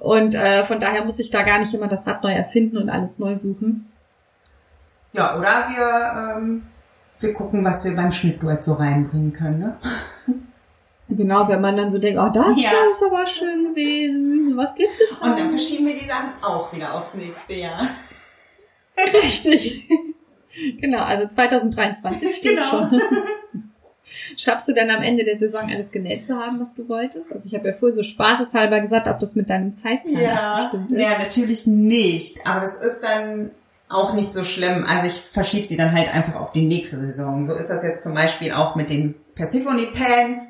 Und 0.00 0.34
äh, 0.34 0.64
von 0.64 0.80
daher 0.80 1.04
muss 1.04 1.20
ich 1.20 1.30
da 1.30 1.42
gar 1.42 1.60
nicht 1.60 1.72
immer 1.74 1.86
das 1.86 2.06
Rad 2.08 2.24
neu 2.24 2.32
erfinden 2.32 2.76
und 2.76 2.88
alles 2.90 3.20
neu 3.20 3.36
suchen. 3.36 3.86
Ja, 5.12 5.38
oder 5.38 5.68
wir, 5.68 6.36
ähm, 6.36 6.62
wir 7.20 7.32
gucken, 7.32 7.64
was 7.64 7.84
wir 7.84 7.94
beim 7.94 8.10
Schnittduett 8.10 8.64
so 8.64 8.74
reinbringen 8.74 9.32
können. 9.32 9.60
Ne? 9.60 9.76
Genau, 11.08 11.48
wenn 11.48 11.60
man 11.60 11.76
dann 11.76 11.90
so 11.90 11.98
denkt, 11.98 12.20
oh, 12.20 12.30
das 12.32 12.60
ja. 12.60 12.70
ist 12.90 13.02
aber 13.02 13.26
schön 13.26 13.70
gewesen. 13.70 14.56
Was 14.56 14.74
gibt 14.74 14.90
es? 15.00 15.12
Und 15.12 15.38
dann 15.38 15.48
verschieben 15.50 15.86
wir 15.86 15.94
die 15.94 16.04
Sachen 16.04 16.32
auch 16.42 16.72
wieder 16.72 16.94
aufs 16.94 17.14
nächste 17.14 17.54
Jahr. 17.54 17.80
Richtig. 19.22 19.88
genau, 20.80 20.98
also 20.98 21.28
2023 21.28 22.36
steht 22.36 22.56
genau. 22.56 22.62
schon. 22.62 23.00
Schaffst 24.36 24.68
du 24.68 24.72
dann 24.72 24.90
am 24.90 25.02
Ende 25.02 25.24
der 25.24 25.36
Saison 25.36 25.68
alles 25.68 25.90
genäht 25.90 26.24
zu 26.24 26.36
haben, 26.36 26.60
was 26.60 26.74
du 26.74 26.88
wolltest? 26.88 27.32
Also 27.32 27.46
ich 27.46 27.54
habe 27.54 27.68
ja 27.68 27.74
vorhin 27.74 27.96
so 27.96 28.02
spaßeshalber 28.04 28.80
gesagt, 28.80 29.08
ob 29.08 29.18
das 29.18 29.34
mit 29.34 29.50
deinem 29.50 29.74
Zeitplan 29.74 30.20
ja, 30.20 30.66
stimmt. 30.68 30.92
Ist. 30.92 31.00
Ja, 31.00 31.18
natürlich 31.18 31.66
nicht. 31.66 32.46
Aber 32.46 32.60
das 32.60 32.76
ist 32.76 33.00
dann 33.02 33.50
auch 33.88 34.14
nicht 34.14 34.32
so 34.32 34.44
schlimm. 34.44 34.84
Also 34.88 35.06
ich 35.06 35.14
verschiebe 35.14 35.64
sie 35.64 35.76
dann 35.76 35.92
halt 35.92 36.12
einfach 36.12 36.36
auf 36.36 36.52
die 36.52 36.62
nächste 36.62 36.98
Saison. 36.98 37.44
So 37.44 37.54
ist 37.54 37.68
das 37.68 37.82
jetzt 37.82 38.02
zum 38.02 38.14
Beispiel 38.14 38.52
auch 38.52 38.76
mit 38.76 38.90
den 38.90 39.14
Persephone 39.36 39.92
Pants 39.92 40.48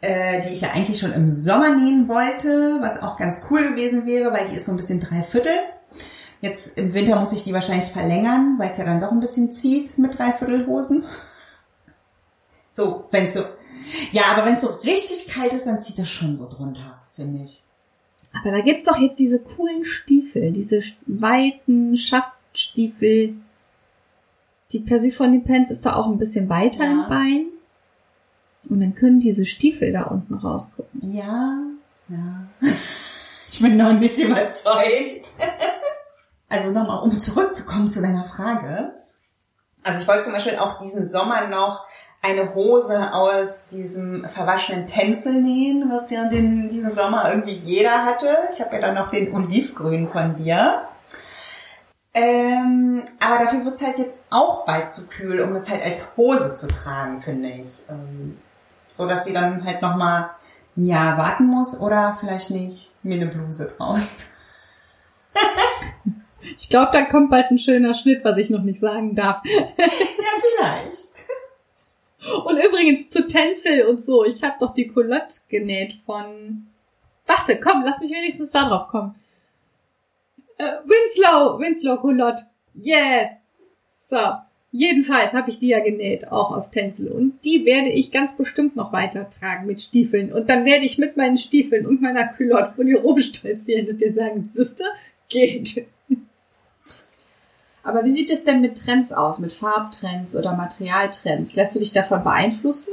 äh, 0.00 0.40
die 0.40 0.52
ich 0.52 0.60
ja 0.60 0.70
eigentlich 0.70 0.98
schon 0.98 1.12
im 1.12 1.28
Sommer 1.28 1.76
nähen 1.76 2.08
wollte, 2.08 2.78
was 2.80 3.02
auch 3.02 3.16
ganz 3.16 3.42
cool 3.50 3.70
gewesen 3.70 4.06
wäre, 4.06 4.32
weil 4.32 4.48
die 4.48 4.56
ist 4.56 4.66
so 4.66 4.72
ein 4.72 4.76
bisschen 4.76 5.00
dreiviertel. 5.00 5.52
Jetzt 6.40 6.78
im 6.78 6.94
Winter 6.94 7.18
muss 7.18 7.32
ich 7.32 7.42
die 7.42 7.52
wahrscheinlich 7.52 7.86
verlängern, 7.86 8.54
weil 8.58 8.70
es 8.70 8.76
ja 8.76 8.84
dann 8.84 9.00
doch 9.00 9.10
ein 9.10 9.18
bisschen 9.18 9.50
zieht 9.50 9.98
mit 9.98 10.18
Dreiviertelhosen. 10.18 11.04
So, 12.70 13.06
wenn 13.10 13.28
so, 13.28 13.40
ja, 14.12 14.22
aber 14.30 14.46
wenn 14.46 14.54
es 14.54 14.60
so 14.60 14.68
richtig 14.68 15.26
kalt 15.26 15.52
ist, 15.52 15.66
dann 15.66 15.80
zieht 15.80 15.98
das 15.98 16.08
schon 16.08 16.36
so 16.36 16.48
drunter, 16.48 17.00
finde 17.16 17.42
ich. 17.42 17.64
Aber 18.32 18.52
da 18.52 18.60
gibt's 18.60 18.84
doch 18.84 18.98
jetzt 18.98 19.18
diese 19.18 19.40
coolen 19.40 19.84
Stiefel, 19.84 20.52
diese 20.52 20.80
weiten 21.06 21.96
Schaftstiefel. 21.96 23.34
Die 24.70 24.78
Persephone 24.78 25.42
Pants 25.42 25.72
ist 25.72 25.86
da 25.86 25.96
auch 25.96 26.06
ein 26.06 26.18
bisschen 26.18 26.48
weiter 26.48 26.84
ja. 26.84 26.92
im 26.92 27.08
Bein. 27.08 27.46
Und 28.68 28.80
dann 28.80 28.94
können 28.94 29.20
diese 29.20 29.46
Stiefel 29.46 29.92
da 29.92 30.04
unten 30.04 30.34
rausgucken. 30.34 31.00
Ja, 31.02 31.58
ja. 32.08 32.46
Ich 33.50 33.62
bin 33.62 33.78
noch 33.78 33.94
nicht 33.94 34.18
überzeugt. 34.18 35.30
Also 36.50 36.70
nochmal, 36.70 37.02
um 37.02 37.18
zurückzukommen 37.18 37.90
zu 37.90 38.00
deiner 38.00 38.24
Frage. 38.24 38.94
Also 39.82 40.00
ich 40.00 40.08
wollte 40.08 40.22
zum 40.22 40.32
Beispiel 40.32 40.56
auch 40.56 40.78
diesen 40.78 41.06
Sommer 41.06 41.46
noch 41.46 41.84
eine 42.22 42.54
Hose 42.54 43.12
aus 43.12 43.68
diesem 43.68 44.26
verwaschenen 44.26 44.86
Tänzel 44.86 45.42
nähen, 45.42 45.90
was 45.90 46.10
ja 46.10 46.24
den, 46.24 46.68
diesen 46.70 46.90
Sommer 46.90 47.28
irgendwie 47.28 47.52
jeder 47.52 48.06
hatte. 48.06 48.34
Ich 48.50 48.62
habe 48.62 48.76
ja 48.76 48.80
dann 48.80 48.94
noch 48.94 49.10
den 49.10 49.34
Olivgrün 49.34 50.08
von 50.08 50.36
dir. 50.36 50.88
Ähm, 52.14 53.04
aber 53.20 53.44
dafür 53.44 53.64
wird's 53.64 53.84
halt 53.84 53.98
jetzt 53.98 54.18
auch 54.30 54.64
bald 54.64 54.92
zu 54.92 55.06
kühl, 55.08 55.40
um 55.40 55.54
es 55.54 55.68
halt 55.68 55.82
als 55.82 56.16
Hose 56.16 56.54
zu 56.54 56.66
tragen, 56.66 57.20
finde 57.20 57.50
ich. 57.50 57.82
Ähm, 57.88 58.38
so 58.88 59.06
dass 59.06 59.24
sie 59.24 59.32
dann 59.32 59.64
halt 59.64 59.82
nochmal 59.82 60.30
ein 60.76 60.84
Jahr 60.84 61.18
warten 61.18 61.46
muss 61.46 61.78
oder 61.78 62.16
vielleicht 62.18 62.50
nicht 62.50 62.92
mir 63.02 63.16
eine 63.16 63.26
Bluse 63.26 63.66
draus. 63.66 64.26
ich 66.56 66.68
glaube, 66.68 66.90
da 66.92 67.02
kommt 67.02 67.30
bald 67.30 67.50
ein 67.50 67.58
schöner 67.58 67.94
Schnitt, 67.94 68.24
was 68.24 68.38
ich 68.38 68.50
noch 68.50 68.62
nicht 68.62 68.80
sagen 68.80 69.14
darf. 69.14 69.42
ja, 69.44 69.62
vielleicht. 69.76 71.08
Und 72.44 72.58
übrigens 72.58 73.10
zu 73.10 73.26
Tänzel 73.26 73.86
und 73.86 74.00
so. 74.00 74.24
Ich 74.24 74.42
habe 74.42 74.56
doch 74.60 74.74
die 74.74 74.88
Culotte 74.88 75.40
genäht 75.48 75.96
von... 76.04 76.66
Warte, 77.26 77.60
komm, 77.60 77.82
lass 77.82 78.00
mich 78.00 78.10
wenigstens 78.10 78.52
da 78.52 78.68
drauf 78.68 78.88
kommen. 78.88 79.14
Äh, 80.56 80.78
Winslow, 80.84 81.58
Winslow 81.58 81.98
Culotte. 81.98 82.42
Yes. 82.74 83.30
So, 84.04 84.16
Jedenfalls 84.70 85.32
habe 85.32 85.50
ich 85.50 85.58
die 85.58 85.68
ja 85.68 85.80
genäht, 85.80 86.30
auch 86.30 86.50
aus 86.50 86.70
Tänzel. 86.70 87.08
Und 87.08 87.42
die 87.44 87.64
werde 87.64 87.88
ich 87.88 88.10
ganz 88.10 88.36
bestimmt 88.36 88.76
noch 88.76 88.92
weiter 88.92 89.28
tragen 89.30 89.66
mit 89.66 89.80
Stiefeln. 89.80 90.30
Und 90.32 90.50
dann 90.50 90.66
werde 90.66 90.84
ich 90.84 90.98
mit 90.98 91.16
meinen 91.16 91.38
Stiefeln 91.38 91.86
und 91.86 92.02
meiner 92.02 92.26
Culotte 92.26 92.74
von 92.76 92.86
dir 92.86 93.00
rumstolzieren 93.00 93.88
und 93.88 94.00
dir 94.00 94.12
sagen, 94.12 94.50
siehste, 94.54 94.84
geht. 95.30 95.86
Aber 97.82 98.04
wie 98.04 98.10
sieht 98.10 98.30
es 98.30 98.44
denn 98.44 98.60
mit 98.60 98.76
Trends 98.76 99.12
aus, 99.12 99.38
mit 99.38 99.52
Farbtrends 99.52 100.36
oder 100.36 100.54
Materialtrends? 100.54 101.56
Lässt 101.56 101.74
du 101.74 101.78
dich 101.78 101.92
davon 101.92 102.22
beeinflussen? 102.22 102.92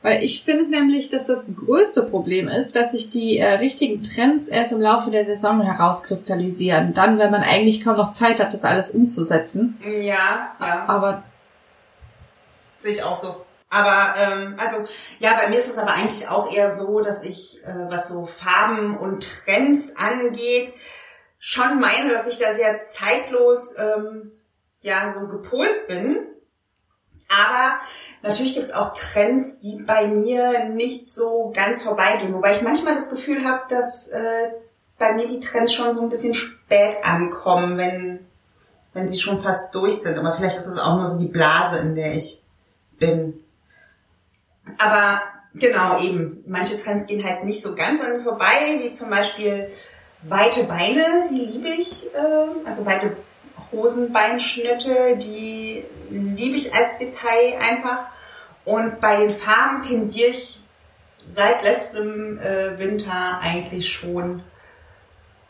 Weil 0.00 0.22
ich 0.22 0.44
finde 0.44 0.70
nämlich, 0.70 1.10
dass 1.10 1.26
das 1.26 1.46
größte 1.54 2.04
Problem 2.04 2.46
ist, 2.46 2.76
dass 2.76 2.92
sich 2.92 3.10
die 3.10 3.38
äh, 3.38 3.54
richtigen 3.54 4.02
Trends 4.02 4.48
erst 4.48 4.70
im 4.70 4.80
Laufe 4.80 5.10
der 5.10 5.24
Saison 5.24 5.60
herauskristallisieren. 5.60 6.94
Dann, 6.94 7.18
wenn 7.18 7.32
man 7.32 7.42
eigentlich 7.42 7.82
kaum 7.82 7.96
noch 7.96 8.12
Zeit 8.12 8.38
hat, 8.38 8.54
das 8.54 8.64
alles 8.64 8.90
umzusetzen. 8.90 9.76
Ja, 9.84 10.52
ja. 10.60 10.84
Aber 10.86 11.24
sehe 12.76 12.92
ich 12.92 13.02
auch 13.02 13.16
so. 13.16 13.44
Aber 13.70 14.14
ähm, 14.18 14.56
also 14.58 14.86
ja, 15.18 15.34
bei 15.34 15.48
mir 15.48 15.58
ist 15.58 15.68
es 15.68 15.78
aber 15.78 15.92
eigentlich 15.92 16.28
auch 16.28 16.50
eher 16.50 16.70
so, 16.70 17.00
dass 17.00 17.24
ich, 17.24 17.62
äh, 17.64 17.90
was 17.90 18.08
so 18.08 18.24
Farben 18.24 18.96
und 18.96 19.28
Trends 19.44 19.94
angeht, 19.96 20.72
schon 21.38 21.80
meine, 21.80 22.10
dass 22.10 22.26
ich 22.28 22.38
da 22.38 22.54
sehr 22.54 22.80
zeitlos 22.82 23.74
ähm, 23.76 24.32
ja 24.80 25.10
so 25.10 25.26
gepolt 25.26 25.86
bin 25.88 26.24
Aber 27.28 27.80
natürlich 28.22 28.54
gibt's 28.54 28.72
auch 28.72 28.94
Trends, 28.94 29.58
die 29.58 29.82
bei 29.82 30.06
mir 30.06 30.68
nicht 30.68 31.10
so 31.10 31.52
ganz 31.54 31.82
vorbeigehen. 31.82 32.34
Wobei 32.34 32.52
ich 32.52 32.62
manchmal 32.62 32.94
das 32.94 33.10
Gefühl 33.10 33.44
habe, 33.44 33.62
dass 33.68 34.08
äh, 34.08 34.48
bei 34.98 35.12
mir 35.12 35.28
die 35.28 35.40
Trends 35.40 35.72
schon 35.72 35.92
so 35.94 36.00
ein 36.00 36.08
bisschen 36.08 36.34
spät 36.34 37.04
ankommen, 37.04 37.78
wenn, 37.78 38.26
wenn 38.92 39.08
sie 39.08 39.18
schon 39.18 39.40
fast 39.40 39.74
durch 39.74 40.00
sind. 40.00 40.18
Aber 40.18 40.32
vielleicht 40.32 40.58
ist 40.58 40.66
es 40.66 40.78
auch 40.78 40.96
nur 40.96 41.06
so 41.06 41.18
die 41.18 41.26
Blase, 41.26 41.78
in 41.78 41.94
der 41.94 42.14
ich 42.14 42.42
bin. 42.98 43.44
Aber 44.78 45.22
genau, 45.54 46.00
eben, 46.00 46.44
manche 46.46 46.76
Trends 46.76 47.06
gehen 47.06 47.24
halt 47.24 47.44
nicht 47.44 47.62
so 47.62 47.74
ganz 47.74 48.02
an 48.02 48.16
mir 48.16 48.22
vorbei, 48.22 48.78
wie 48.80 48.92
zum 48.92 49.10
Beispiel 49.10 49.68
weite 50.22 50.64
Beine, 50.64 51.22
die 51.30 51.44
liebe 51.44 51.68
ich, 51.68 52.06
äh, 52.14 52.66
also 52.66 52.84
weite 52.86 53.16
Hosenbeinschnitte, 53.72 55.16
die 55.16 55.67
liebe 56.38 56.56
ich 56.56 56.74
als 56.74 56.98
Detail 56.98 57.58
einfach. 57.60 58.06
Und 58.64 59.00
bei 59.00 59.16
den 59.16 59.30
Farben 59.30 59.82
tendiere 59.82 60.30
ich 60.30 60.60
seit 61.24 61.62
letztem 61.62 62.38
äh, 62.38 62.78
Winter 62.78 63.38
eigentlich 63.42 63.90
schon 63.90 64.42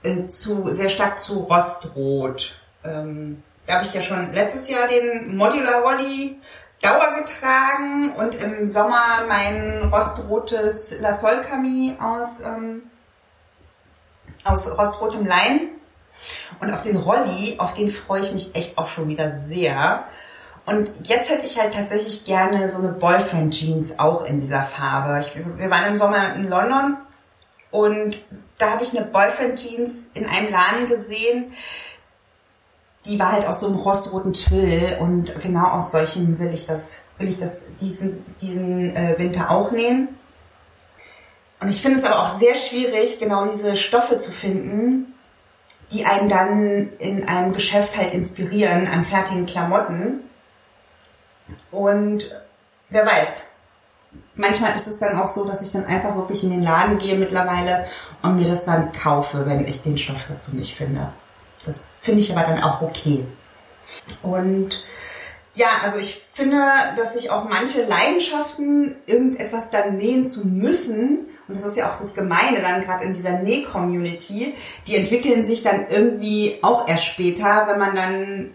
äh, 0.02 0.26
zu 0.26 0.72
sehr 0.72 0.88
stark 0.88 1.18
zu 1.18 1.40
Rostrot. 1.40 2.56
Ähm, 2.84 3.42
da 3.66 3.74
habe 3.74 3.84
ich 3.84 3.92
ja 3.92 4.00
schon 4.00 4.32
letztes 4.32 4.68
Jahr 4.68 4.88
den 4.88 5.36
Modular 5.36 5.82
Rolli 5.82 6.40
Dauer 6.80 7.14
getragen 7.18 8.12
und 8.12 8.36
im 8.36 8.64
Sommer 8.64 9.24
mein 9.26 9.88
rostrotes 9.92 11.00
La 11.00 11.12
Sol 11.12 11.40
Cami 11.40 11.96
aus, 12.00 12.40
ähm, 12.40 12.82
aus 14.44 14.78
rostrotem 14.78 15.26
Leim. 15.26 15.70
Und 16.60 16.72
auf 16.72 16.82
den 16.82 16.96
Rolli, 16.96 17.56
auf 17.58 17.74
den 17.74 17.88
freue 17.88 18.20
ich 18.20 18.32
mich 18.32 18.54
echt 18.54 18.78
auch 18.78 18.86
schon 18.86 19.08
wieder 19.08 19.30
sehr. 19.30 20.04
Und 20.68 20.90
jetzt 21.04 21.30
hätte 21.30 21.46
ich 21.46 21.58
halt 21.58 21.72
tatsächlich 21.72 22.24
gerne 22.24 22.68
so 22.68 22.76
eine 22.76 22.88
Boyfriend 22.88 23.54
Jeans 23.54 23.98
auch 23.98 24.26
in 24.26 24.38
dieser 24.38 24.64
Farbe. 24.64 25.18
Ich, 25.18 25.34
wir 25.34 25.70
waren 25.70 25.86
im 25.86 25.96
Sommer 25.96 26.34
in 26.34 26.46
London 26.46 26.98
und 27.70 28.18
da 28.58 28.72
habe 28.72 28.82
ich 28.82 28.94
eine 28.94 29.06
Boyfriend 29.06 29.58
Jeans 29.58 30.10
in 30.12 30.26
einem 30.26 30.50
Laden 30.50 30.84
gesehen. 30.86 31.54
Die 33.06 33.18
war 33.18 33.32
halt 33.32 33.46
aus 33.46 33.60
so 33.60 33.68
einem 33.68 33.76
rostroten 33.76 34.34
Twill 34.34 34.98
und 35.00 35.40
genau 35.40 35.68
aus 35.68 35.90
solchen 35.90 36.38
will 36.38 36.52
ich 36.52 36.66
das, 36.66 36.98
will 37.16 37.28
ich 37.28 37.38
das 37.38 37.76
diesen, 37.76 38.26
diesen 38.42 38.94
äh, 38.94 39.14
Winter 39.16 39.50
auch 39.50 39.70
nähen. 39.70 40.08
Und 41.60 41.68
ich 41.68 41.80
finde 41.80 41.96
es 41.96 42.04
aber 42.04 42.20
auch 42.20 42.28
sehr 42.28 42.54
schwierig, 42.54 43.18
genau 43.18 43.46
diese 43.46 43.74
Stoffe 43.74 44.18
zu 44.18 44.30
finden, 44.30 45.14
die 45.92 46.04
einen 46.04 46.28
dann 46.28 46.92
in 46.98 47.26
einem 47.26 47.54
Geschäft 47.54 47.96
halt 47.96 48.12
inspirieren 48.12 48.86
an 48.86 49.06
fertigen 49.06 49.46
Klamotten. 49.46 50.27
Und 51.70 52.24
wer 52.90 53.06
weiß, 53.06 53.44
manchmal 54.34 54.74
ist 54.74 54.86
es 54.86 54.98
dann 54.98 55.18
auch 55.18 55.28
so, 55.28 55.44
dass 55.46 55.62
ich 55.62 55.72
dann 55.72 55.84
einfach 55.84 56.16
wirklich 56.16 56.44
in 56.44 56.50
den 56.50 56.62
Laden 56.62 56.98
gehe 56.98 57.16
mittlerweile 57.16 57.86
und 58.22 58.36
mir 58.36 58.48
das 58.48 58.64
dann 58.64 58.92
kaufe, 58.92 59.46
wenn 59.46 59.66
ich 59.66 59.82
den 59.82 59.98
Stoff 59.98 60.24
dazu 60.28 60.56
nicht 60.56 60.74
finde. 60.74 61.12
Das 61.64 61.98
finde 62.00 62.20
ich 62.20 62.36
aber 62.36 62.46
dann 62.46 62.62
auch 62.62 62.82
okay. 62.82 63.26
Und 64.22 64.82
ja, 65.54 65.66
also 65.82 65.98
ich 65.98 66.22
finde, 66.32 66.62
dass 66.96 67.14
sich 67.14 67.30
auch 67.30 67.48
manche 67.48 67.82
Leidenschaften, 67.82 68.94
irgendetwas 69.06 69.70
dann 69.70 69.96
nähen 69.96 70.26
zu 70.26 70.46
müssen, 70.46 71.26
und 71.48 71.54
das 71.54 71.64
ist 71.64 71.76
ja 71.76 71.90
auch 71.90 71.98
das 71.98 72.14
Gemeine 72.14 72.60
dann 72.62 72.82
gerade 72.82 73.04
in 73.04 73.12
dieser 73.12 73.38
Näh-Community, 73.40 74.54
die 74.86 74.96
entwickeln 74.96 75.44
sich 75.44 75.62
dann 75.62 75.86
irgendwie 75.88 76.58
auch 76.62 76.86
erst 76.86 77.06
später, 77.06 77.66
wenn 77.66 77.78
man 77.78 77.96
dann 77.96 78.54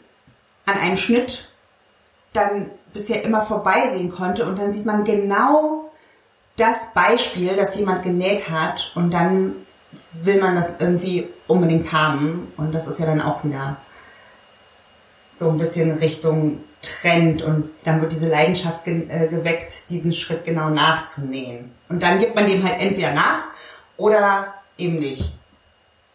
an 0.65 0.77
einem 0.77 0.95
Schnitt 0.95 1.49
dann 2.31 2.71
bisher 2.93 3.23
immer 3.23 3.41
vorbeisehen 3.41 4.09
konnte 4.09 4.45
und 4.45 4.57
dann 4.59 4.71
sieht 4.71 4.85
man 4.85 5.03
genau 5.03 5.91
das 6.57 6.93
Beispiel, 6.93 7.55
das 7.55 7.77
jemand 7.77 8.03
genäht 8.03 8.49
hat 8.49 8.91
und 8.95 9.11
dann 9.11 9.55
will 10.13 10.39
man 10.39 10.55
das 10.55 10.75
irgendwie 10.79 11.27
unbedingt 11.47 11.91
haben 11.91 12.51
und 12.57 12.73
das 12.73 12.87
ist 12.87 12.99
ja 12.99 13.05
dann 13.05 13.21
auch 13.21 13.43
wieder 13.43 13.77
so 15.31 15.49
ein 15.49 15.57
bisschen 15.57 15.91
Richtung 15.91 16.63
Trend 16.83 17.41
und 17.41 17.71
dann 17.85 18.01
wird 18.01 18.11
diese 18.11 18.27
Leidenschaft 18.27 18.83
ge 18.83 19.07
äh, 19.07 19.27
geweckt, 19.27 19.89
diesen 19.89 20.13
Schritt 20.13 20.43
genau 20.43 20.69
nachzunähen. 20.69 21.71
Und 21.89 22.03
dann 22.03 22.19
gibt 22.19 22.35
man 22.35 22.45
dem 22.45 22.63
halt 22.63 22.81
entweder 22.81 23.13
nach 23.13 23.45
oder 23.97 24.53
eben 24.77 24.95
nicht. 24.95 25.37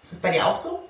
Ist 0.01 0.12
das 0.12 0.21
bei 0.21 0.31
dir 0.31 0.47
auch 0.47 0.57
so? 0.57 0.83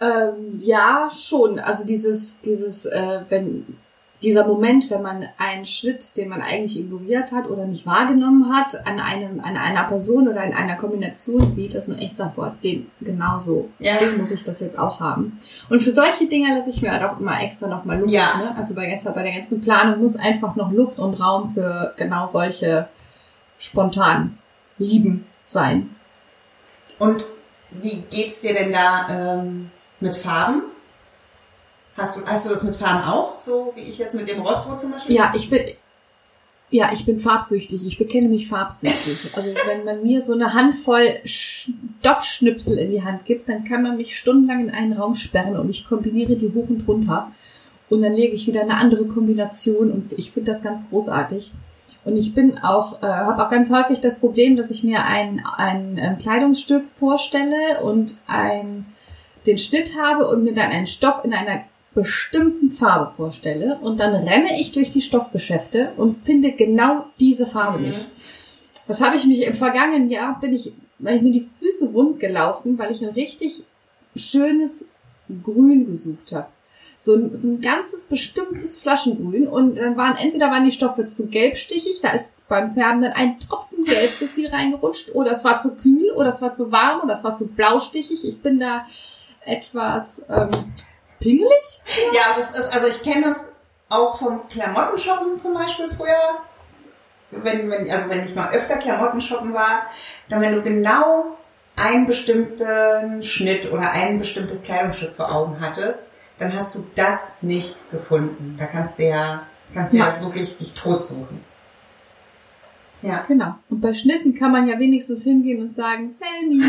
Ähm, 0.00 0.58
ja, 0.58 1.08
schon. 1.10 1.58
Also 1.58 1.86
dieses, 1.86 2.40
dieses, 2.42 2.86
äh, 2.86 3.22
wenn 3.28 3.78
dieser 4.22 4.46
Moment, 4.46 4.90
wenn 4.90 5.00
man 5.00 5.26
einen 5.38 5.64
Schritt, 5.64 6.16
den 6.16 6.28
man 6.28 6.42
eigentlich 6.42 6.78
ignoriert 6.78 7.32
hat 7.32 7.48
oder 7.48 7.64
nicht 7.64 7.86
wahrgenommen 7.86 8.54
hat, 8.54 8.86
an 8.86 9.00
einem, 9.00 9.40
an 9.40 9.56
einer 9.56 9.84
Person 9.84 10.28
oder 10.28 10.44
in 10.44 10.52
einer 10.52 10.76
Kombination 10.76 11.48
sieht, 11.48 11.74
dass 11.74 11.88
man 11.88 11.98
echt 11.98 12.18
sagt, 12.18 12.36
boah, 12.36 12.54
den 12.62 12.90
genauso, 13.00 13.70
ja. 13.78 13.96
den 13.96 14.18
muss 14.18 14.30
ich 14.30 14.44
das 14.44 14.60
jetzt 14.60 14.78
auch 14.78 15.00
haben. 15.00 15.38
Und 15.70 15.82
für 15.82 15.92
solche 15.92 16.26
Dinge 16.26 16.54
lasse 16.54 16.68
ich 16.68 16.82
mir 16.82 16.92
halt 16.92 17.02
auch 17.02 17.18
immer 17.18 17.42
extra 17.42 17.66
nochmal 17.66 18.00
Luft. 18.00 18.12
Ja. 18.12 18.36
Ne? 18.36 18.54
Also 18.56 18.74
bei, 18.74 18.94
bei 19.02 19.22
der 19.22 19.32
ganzen 19.32 19.62
Planung 19.62 20.00
muss 20.00 20.16
einfach 20.16 20.54
noch 20.54 20.70
Luft 20.70 21.00
und 21.00 21.14
Raum 21.14 21.48
für 21.48 21.94
genau 21.96 22.26
solche 22.26 22.88
spontan 23.58 24.38
Lieben 24.76 25.26
sein. 25.46 25.94
Und 26.98 27.24
wie 27.70 28.02
geht's 28.10 28.42
dir 28.42 28.54
denn 28.54 28.72
da 28.72 29.06
ähm, 29.08 29.70
mit 30.00 30.16
Farben? 30.16 30.62
Hast 32.00 32.16
du, 32.16 32.24
hast 32.24 32.46
du 32.46 32.50
das 32.50 32.64
mit 32.64 32.74
Farben 32.74 33.04
auch, 33.04 33.38
so 33.38 33.72
wie 33.74 33.82
ich 33.82 33.98
jetzt 33.98 34.14
mit 34.14 34.26
dem 34.26 34.40
Rostrot 34.40 34.80
zum 34.80 34.92
Beispiel? 34.92 35.14
Ja, 35.14 35.32
ich 35.36 35.50
bin, 35.50 35.60
ja, 36.70 36.90
ich 36.92 37.04
bin 37.04 37.18
farbsüchtig. 37.18 37.84
Ich 37.84 37.98
bekenne 37.98 38.28
mich 38.28 38.48
farbsüchtig. 38.48 39.32
Also 39.36 39.50
wenn 39.66 39.84
man 39.84 40.02
mir 40.02 40.22
so 40.22 40.32
eine 40.32 40.54
Handvoll 40.54 41.20
Stoffschnipsel 41.24 42.78
in 42.78 42.90
die 42.90 43.04
Hand 43.04 43.26
gibt, 43.26 43.48
dann 43.48 43.64
kann 43.64 43.82
man 43.82 43.98
mich 43.98 44.16
stundenlang 44.16 44.60
in 44.60 44.70
einen 44.70 44.94
Raum 44.94 45.14
sperren 45.14 45.56
und 45.56 45.68
ich 45.68 45.84
kombiniere 45.86 46.36
die 46.36 46.52
hoch 46.54 46.68
und 46.70 46.88
runter. 46.88 47.32
Und 47.90 48.02
dann 48.02 48.14
lege 48.14 48.34
ich 48.34 48.46
wieder 48.46 48.62
eine 48.62 48.76
andere 48.76 49.06
Kombination 49.06 49.90
und 49.90 50.12
ich 50.16 50.30
finde 50.30 50.52
das 50.52 50.62
ganz 50.62 50.88
großartig. 50.88 51.52
Und 52.04 52.16
ich 52.16 52.34
bin 52.34 52.56
auch, 52.58 53.02
äh, 53.02 53.06
habe 53.06 53.44
auch 53.44 53.50
ganz 53.50 53.70
häufig 53.70 54.00
das 54.00 54.20
Problem, 54.20 54.56
dass 54.56 54.70
ich 54.70 54.84
mir 54.84 55.04
ein, 55.04 55.42
ein, 55.44 55.98
ein 55.98 55.98
ähm, 55.98 56.18
Kleidungsstück 56.18 56.88
vorstelle 56.88 57.82
und 57.82 58.14
ein, 58.26 58.86
den 59.46 59.58
Schnitt 59.58 59.98
habe 60.00 60.28
und 60.28 60.44
mir 60.44 60.54
dann 60.54 60.70
einen 60.70 60.86
Stoff 60.86 61.24
in 61.24 61.34
einer 61.34 61.64
bestimmten 62.00 62.70
Farbe 62.70 63.10
vorstelle 63.10 63.78
und 63.82 64.00
dann 64.00 64.14
renne 64.14 64.58
ich 64.58 64.72
durch 64.72 64.88
die 64.88 65.02
Stoffgeschäfte 65.02 65.92
und 65.98 66.16
finde 66.16 66.52
genau 66.52 67.04
diese 67.20 67.46
Farbe 67.46 67.78
mhm. 67.78 67.88
nicht. 67.88 68.06
Das 68.88 69.02
habe 69.02 69.16
ich 69.16 69.26
mich 69.26 69.42
im 69.42 69.52
vergangenen 69.52 70.08
Jahr, 70.08 70.40
bin 70.40 70.54
ich, 70.54 70.72
weil 70.98 71.16
ich 71.16 71.22
mir 71.22 71.30
die 71.30 71.42
Füße 71.42 71.92
wund 71.92 72.18
gelaufen, 72.18 72.78
weil 72.78 72.90
ich 72.90 73.02
ein 73.02 73.10
richtig 73.10 73.62
schönes 74.16 74.88
Grün 75.42 75.84
gesucht 75.84 76.32
habe. 76.32 76.46
So 76.96 77.16
ein, 77.16 77.36
so 77.36 77.48
ein 77.48 77.60
ganzes 77.60 78.04
bestimmtes 78.04 78.80
Flaschengrün 78.80 79.46
und 79.46 79.76
dann 79.76 79.98
waren 79.98 80.16
entweder 80.16 80.50
waren 80.50 80.64
die 80.64 80.72
Stoffe 80.72 81.04
zu 81.04 81.28
gelbstichig, 81.28 82.00
da 82.00 82.12
ist 82.12 82.46
beim 82.48 82.70
Färben 82.70 83.02
dann 83.02 83.12
ein 83.12 83.38
Tropfen 83.38 83.84
Gelb 83.84 84.16
zu 84.16 84.26
viel 84.26 84.48
reingerutscht 84.48 85.14
oder 85.14 85.32
es 85.32 85.44
war 85.44 85.58
zu 85.58 85.76
kühl 85.76 86.12
oder 86.16 86.30
es 86.30 86.40
war 86.40 86.54
zu 86.54 86.72
warm 86.72 87.00
oder 87.02 87.12
es 87.12 87.24
war 87.24 87.34
zu 87.34 87.46
blaustichig. 87.46 88.24
Ich 88.24 88.40
bin 88.40 88.58
da 88.58 88.86
etwas 89.44 90.24
ähm, 90.28 90.48
pingelig? 91.20 91.80
Ja, 92.12 92.34
das 92.36 92.50
ist, 92.56 92.74
also 92.74 92.88
ich 92.88 93.02
kenne 93.02 93.26
das 93.26 93.52
auch 93.88 94.18
vom 94.18 94.46
Klamottenshoppen 94.48 95.38
zum 95.38 95.54
Beispiel 95.54 95.90
früher. 95.90 96.40
Wenn, 97.30 97.70
wenn, 97.70 97.88
also 97.90 98.08
wenn 98.08 98.24
ich 98.24 98.34
mal 98.34 98.50
öfter 98.50 98.76
Klamotten 98.76 99.20
shoppen 99.20 99.54
war, 99.54 99.82
dann 100.28 100.40
wenn 100.40 100.52
du 100.52 100.62
genau 100.62 101.36
einen 101.80 102.06
bestimmten 102.06 103.22
Schnitt 103.22 103.70
oder 103.70 103.92
ein 103.92 104.18
bestimmtes 104.18 104.62
Kleidungsstück 104.62 105.14
vor 105.14 105.32
Augen 105.32 105.60
hattest, 105.60 106.02
dann 106.38 106.54
hast 106.54 106.74
du 106.74 106.86
das 106.94 107.34
nicht 107.42 107.90
gefunden. 107.90 108.56
Da 108.58 108.66
kannst 108.66 108.98
du 108.98 109.04
ja, 109.04 109.46
kannst 109.74 109.92
du 109.92 109.98
ja, 109.98 110.16
ja 110.16 110.20
wirklich 110.20 110.56
dich 110.56 110.74
tot 110.74 111.04
suchen. 111.04 111.44
Ja. 113.02 113.24
Genau. 113.28 113.54
Und 113.68 113.80
bei 113.80 113.94
Schnitten 113.94 114.34
kann 114.34 114.52
man 114.52 114.66
ja 114.66 114.78
wenigstens 114.78 115.22
hingehen 115.22 115.62
und 115.62 115.74
sagen, 115.74 116.08
Sammy, 116.08 116.62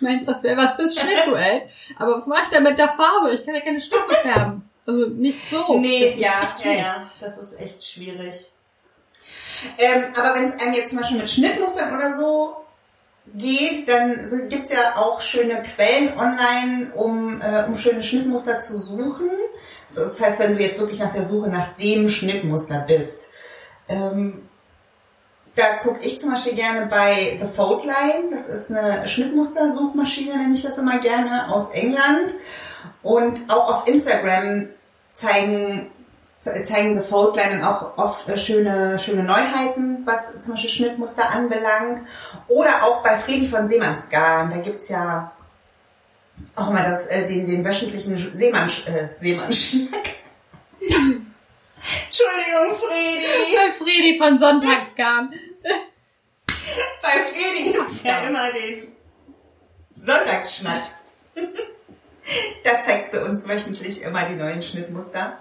meinst 0.00 0.28
das 0.28 0.42
wäre 0.42 0.56
was 0.56 0.76
fürs 0.76 0.98
Schnittduell? 0.98 1.62
Aber 1.98 2.16
was 2.16 2.26
mache 2.26 2.42
ich 2.44 2.48
denn 2.48 2.62
mit 2.62 2.78
der 2.78 2.88
Farbe? 2.88 3.32
Ich 3.32 3.44
kann 3.44 3.54
ja 3.54 3.60
keine 3.60 3.80
Stoffe 3.80 4.14
färben. 4.22 4.68
Also 4.86 5.06
nicht 5.06 5.48
so. 5.48 5.78
Nee, 5.78 6.14
ja, 6.18 6.54
ja, 6.62 6.72
ja. 6.72 7.10
Das 7.20 7.38
ist 7.38 7.58
echt 7.60 7.84
schwierig. 7.84 8.50
Ähm, 9.78 10.04
aber 10.16 10.34
wenn 10.34 10.44
es 10.44 10.60
einem 10.60 10.74
jetzt 10.74 10.90
zum 10.90 10.98
Beispiel 10.98 11.18
mit 11.18 11.30
Schnittmustern 11.30 11.94
oder 11.94 12.12
so 12.12 12.56
geht, 13.34 13.88
dann 13.88 14.48
gibt's 14.48 14.70
ja 14.70 14.96
auch 14.96 15.20
schöne 15.20 15.62
Quellen 15.62 16.12
online, 16.18 16.92
um, 16.94 17.40
äh, 17.40 17.64
um 17.66 17.76
schöne 17.76 18.02
Schnittmuster 18.02 18.60
zu 18.60 18.76
suchen. 18.76 19.30
Das 19.94 20.20
heißt, 20.20 20.40
wenn 20.40 20.56
du 20.56 20.62
jetzt 20.62 20.78
wirklich 20.78 21.00
nach 21.00 21.12
der 21.12 21.24
Suche 21.24 21.48
nach 21.48 21.74
dem 21.76 22.08
Schnittmuster 22.08 22.78
bist, 22.86 23.28
ähm, 23.88 24.48
da 25.54 25.76
gucke 25.82 26.00
ich 26.00 26.18
zum 26.18 26.30
Beispiel 26.30 26.54
gerne 26.54 26.86
bei 26.86 27.36
The 27.38 27.46
Fold 27.46 27.84
Line. 27.84 28.30
Das 28.30 28.48
ist 28.48 28.70
eine 28.70 29.06
Schnittmustersuchmaschine, 29.06 30.36
nenne 30.36 30.54
ich 30.54 30.62
das 30.62 30.78
immer 30.78 30.98
gerne, 30.98 31.52
aus 31.52 31.70
England. 31.70 32.34
Und 33.02 33.40
auch 33.48 33.72
auf 33.72 33.88
Instagram 33.88 34.68
zeigen, 35.12 35.90
zeigen 36.38 37.00
The 37.00 37.06
Foldline 37.06 37.58
dann 37.58 37.64
auch 37.64 37.96
oft 37.96 38.28
äh, 38.28 38.36
schöne, 38.36 38.98
schöne 38.98 39.22
Neuheiten, 39.22 40.02
was 40.04 40.40
zum 40.40 40.54
Beispiel 40.54 40.70
Schnittmuster 40.70 41.30
anbelangt. 41.30 42.08
Oder 42.48 42.82
auch 42.82 43.02
bei 43.02 43.16
Fredi 43.16 43.46
von 43.46 43.66
Seemannsgarn, 43.66 44.50
da 44.50 44.58
gibt's 44.58 44.88
ja 44.88 45.32
auch 46.56 46.70
mal 46.70 46.82
das, 46.82 47.06
äh, 47.06 47.26
den, 47.26 47.46
den 47.46 47.64
wöchentlichen 47.64 48.34
Seemann, 48.34 48.68
äh, 48.86 49.08
Seemannschnack. 49.16 50.23
Entschuldigung, 52.14 52.78
Fredi. 52.78 53.56
Bei 53.56 53.72
Fredi 53.72 54.18
von 54.18 54.38
Sonntagsgarn. 54.38 55.34
Bei 57.02 57.08
Fredi 57.08 57.72
gibt's 57.72 58.04
ja 58.04 58.20
immer 58.20 58.52
den 58.52 58.92
Sonntagsschnack. 59.90 60.80
da 62.62 62.80
zeigt 62.80 63.08
sie 63.08 63.20
uns 63.20 63.48
wöchentlich 63.48 64.02
immer 64.02 64.28
die 64.28 64.36
neuen 64.36 64.62
Schnittmuster. 64.62 65.40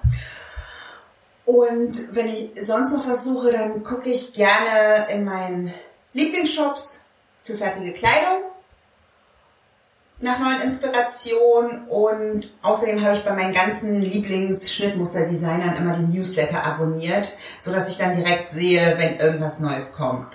Und 1.46 2.16
wenn 2.16 2.28
ich 2.30 2.50
sonst 2.56 2.94
noch 2.94 3.08
was 3.08 3.24
suche, 3.24 3.52
dann 3.52 3.84
gucke 3.84 4.10
ich 4.10 4.34
gerne 4.34 5.06
in 5.12 5.26
meinen 5.26 5.76
Lieblingsshops 6.14 7.06
für 7.44 7.54
fertige 7.54 7.94
Kleidung 7.94 8.53
nach 10.24 10.40
neuen 10.40 10.62
Inspirationen 10.62 11.88
und 11.88 12.50
außerdem 12.62 13.02
habe 13.02 13.14
ich 13.14 13.24
bei 13.24 13.34
meinen 13.34 13.54
ganzen 13.54 14.02
Lieblings-Schnittmusterdesignern 14.02 15.76
immer 15.76 15.98
die 15.98 16.18
Newsletter 16.18 16.66
abonniert, 16.66 17.34
so 17.60 17.72
dass 17.72 17.90
ich 17.90 17.98
dann 17.98 18.16
direkt 18.16 18.50
sehe, 18.50 18.98
wenn 18.98 19.18
irgendwas 19.18 19.60
Neues 19.60 19.94
kommt. 19.94 20.34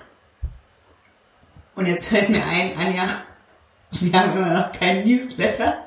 Und 1.75 1.87
jetzt 1.87 2.09
fällt 2.09 2.29
mir 2.29 2.43
ein, 2.43 2.77
Anja, 2.77 3.07
wir 3.91 4.19
haben 4.19 4.37
immer 4.37 4.53
noch 4.53 4.71
keinen 4.71 5.07
Newsletter. 5.07 5.79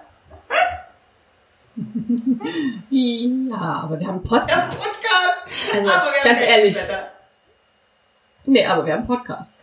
Ja, 2.90 3.82
aber 3.84 4.00
wir 4.00 4.06
haben 4.06 4.22
Podcast. 4.22 4.50
Ja, 4.50 4.66
Podcast. 4.66 5.74
Also, 5.74 5.90
aber 5.90 6.12
wir 6.12 6.20
haben 6.20 6.24
ganz 6.24 6.42
ehrlich. 6.42 6.74
Newsletter. 6.74 7.08
Nee, 8.46 8.66
aber 8.66 8.84
wir 8.84 8.92
haben 8.94 9.06
Podcast. 9.06 9.56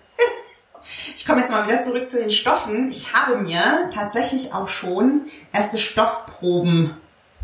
Komme 1.29 1.41
jetzt 1.41 1.51
mal 1.51 1.67
wieder 1.67 1.79
zurück 1.79 2.09
zu 2.09 2.17
den 2.17 2.31
Stoffen. 2.31 2.89
Ich 2.89 3.13
habe 3.13 3.37
mir 3.37 3.87
tatsächlich 3.93 4.51
auch 4.51 4.67
schon 4.67 5.27
erste 5.53 5.77
Stoffproben 5.77 6.97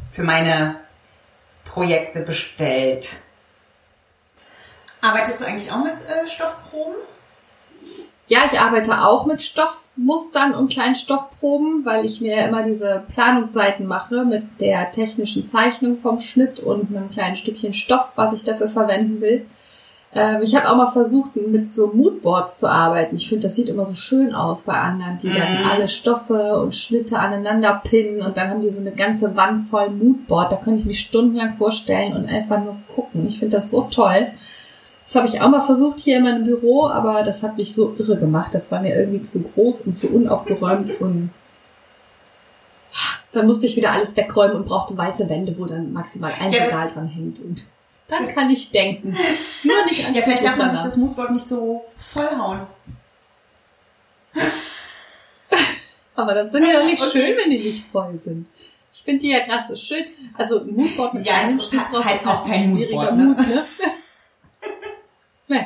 für 0.10 0.24
meine 0.24 0.78
Projekte 1.66 2.22
bestellt. 2.22 3.18
Arbeitest 5.02 5.40
du 5.42 5.46
eigentlich 5.46 5.72
auch 5.72 5.84
mit 5.84 5.94
äh, 5.94 6.26
Stoffproben? 6.26 6.96
Ja, 8.26 8.40
ich 8.52 8.60
arbeite 8.60 9.04
auch 9.04 9.28
mit 9.28 9.44
Stoffmustern 9.44 10.56
und 10.56 10.74
kleinen 10.74 10.96
Stoffproben, 10.96 11.86
weil 11.86 12.06
ich 12.06 12.22
mir 12.22 12.44
immer 12.48 12.64
diese 12.64 13.04
Planungsseiten 13.14 13.86
mache 13.86 14.26
mit 14.26 14.62
der 14.62 14.90
technischen 14.90 15.46
Zeichnung 15.46 15.98
vom 15.98 16.20
Schnitt 16.20 16.60
und 16.60 16.90
einem 16.90 17.12
kleinen 17.12 17.36
Stückchen 17.36 17.74
Stoff, 17.74 18.14
was 18.16 18.34
ich 18.34 18.44
dafür 18.44 18.68
verwenden 18.68 19.22
will. 19.22 19.46
Ähm, 20.18 20.42
ich 20.42 20.56
habe 20.56 20.70
auch 20.70 20.78
mal 20.78 20.92
versucht, 20.92 21.36
mit 21.36 21.74
so 21.74 21.92
Moodboards 21.94 22.60
zu 22.60 22.72
arbeiten. 22.72 23.16
Ich 23.18 23.28
finde, 23.28 23.44
das 23.48 23.56
sieht 23.56 23.68
immer 23.70 23.84
so 23.86 23.96
schön 23.96 24.34
aus 24.34 24.62
bei 24.64 24.74
anderen, 24.74 25.18
die 25.18 25.30
dann 25.30 25.62
Mhm. 25.64 25.70
alle 25.70 25.88
Stoffe 25.90 26.58
und 26.62 26.74
Schnitte 26.74 27.20
aneinander 27.20 27.82
pinnen 27.84 28.22
und 28.22 28.38
dann 28.38 28.50
haben 28.50 28.62
die 28.62 28.70
so 28.70 28.80
eine 28.80 28.94
ganze 28.94 29.36
Wand 29.36 29.60
voll 29.60 29.90
Moodboard. 29.90 30.54
Da 30.54 30.56
könnte 30.56 30.80
ich 30.80 30.86
mich 30.86 31.00
stundenlang 31.02 31.52
vorstellen 31.54 32.14
und 32.16 32.28
einfach 32.30 32.64
nur 32.64 32.78
gucken. 32.96 33.28
Ich 33.28 33.40
finde 33.40 33.58
das 33.58 33.72
so 33.72 33.82
toll. 33.92 34.28
Das 35.06 35.16
habe 35.16 35.28
ich 35.28 35.42
auch 35.42 35.50
mal 35.50 35.62
versucht 35.62 36.00
hier 36.00 36.18
in 36.18 36.24
meinem 36.24 36.46
Büro, 36.46 36.88
aber 36.88 37.22
das 37.24 37.44
hat 37.44 37.58
mich 37.58 37.76
so 37.76 37.94
irre 38.00 38.18
gemacht. 38.18 38.56
Das 38.56 38.72
war 38.72 38.82
mir 38.82 38.96
irgendwie 38.96 39.22
zu 39.22 39.42
groß 39.42 39.82
und 39.82 39.94
zu 39.98 40.08
unaufgeräumt 40.10 41.00
und 41.02 41.30
dann 43.34 43.48
musste 43.48 43.66
ich 43.66 43.76
wieder 43.76 43.92
alles 43.92 44.16
wegräumen 44.16 44.56
und 44.56 44.66
brauchte 44.66 44.98
weiße 44.98 45.30
Wände, 45.30 45.56
wo 45.60 45.66
dann 45.66 45.92
maximal 45.92 46.32
ein 46.40 46.52
Ja, 46.54 46.64
Regal 46.64 46.90
dran 46.94 47.08
hängt 47.08 47.40
und 47.40 47.66
dann 48.08 48.24
Das- 48.24 48.36
kann 48.36 48.50
ich 48.52 48.72
denken. 48.72 49.18
Nur 49.64 49.86
nicht 49.86 50.06
an 50.08 50.14
Ja, 50.14 50.22
vielleicht 50.22 50.44
darf 50.46 50.56
man 50.58 50.70
sich 50.72 50.82
das 50.82 50.98
Moodboard 50.98 51.32
nicht 51.32 51.46
so 51.48 51.86
vollhauen. 51.98 52.68
Aber 56.16 56.34
dann 56.34 56.50
sind 56.50 56.66
die 56.66 56.72
ja 56.72 56.84
nicht 56.84 57.02
Okay. 57.02 57.12
schön, 57.26 57.38
wenn 57.38 57.50
die 57.50 57.58
nicht 57.60 57.86
voll 57.92 58.18
sind. 58.18 58.48
Ich 58.92 59.04
finde 59.04 59.22
die 59.22 59.30
ja 59.32 59.46
gerade 59.46 59.68
so 59.68 59.76
schön. 59.76 60.06
Also 60.38 60.64
Moodboard 60.64 61.14
mit 61.16 61.26
Ja, 61.26 61.36
einem 61.36 61.58
ist 61.58 61.70
Schnitt 61.70 61.82
halt- 61.84 61.94
drauf 61.94 62.06
halt 62.06 62.22
ist 62.22 62.28
auch 62.28 62.46
ein 62.46 62.52
kein 62.52 62.70
Moodboard, 62.74 63.16
ne? 63.18 63.24
Mood, 63.26 63.38
ne? 63.40 63.64
nee. 65.50 65.66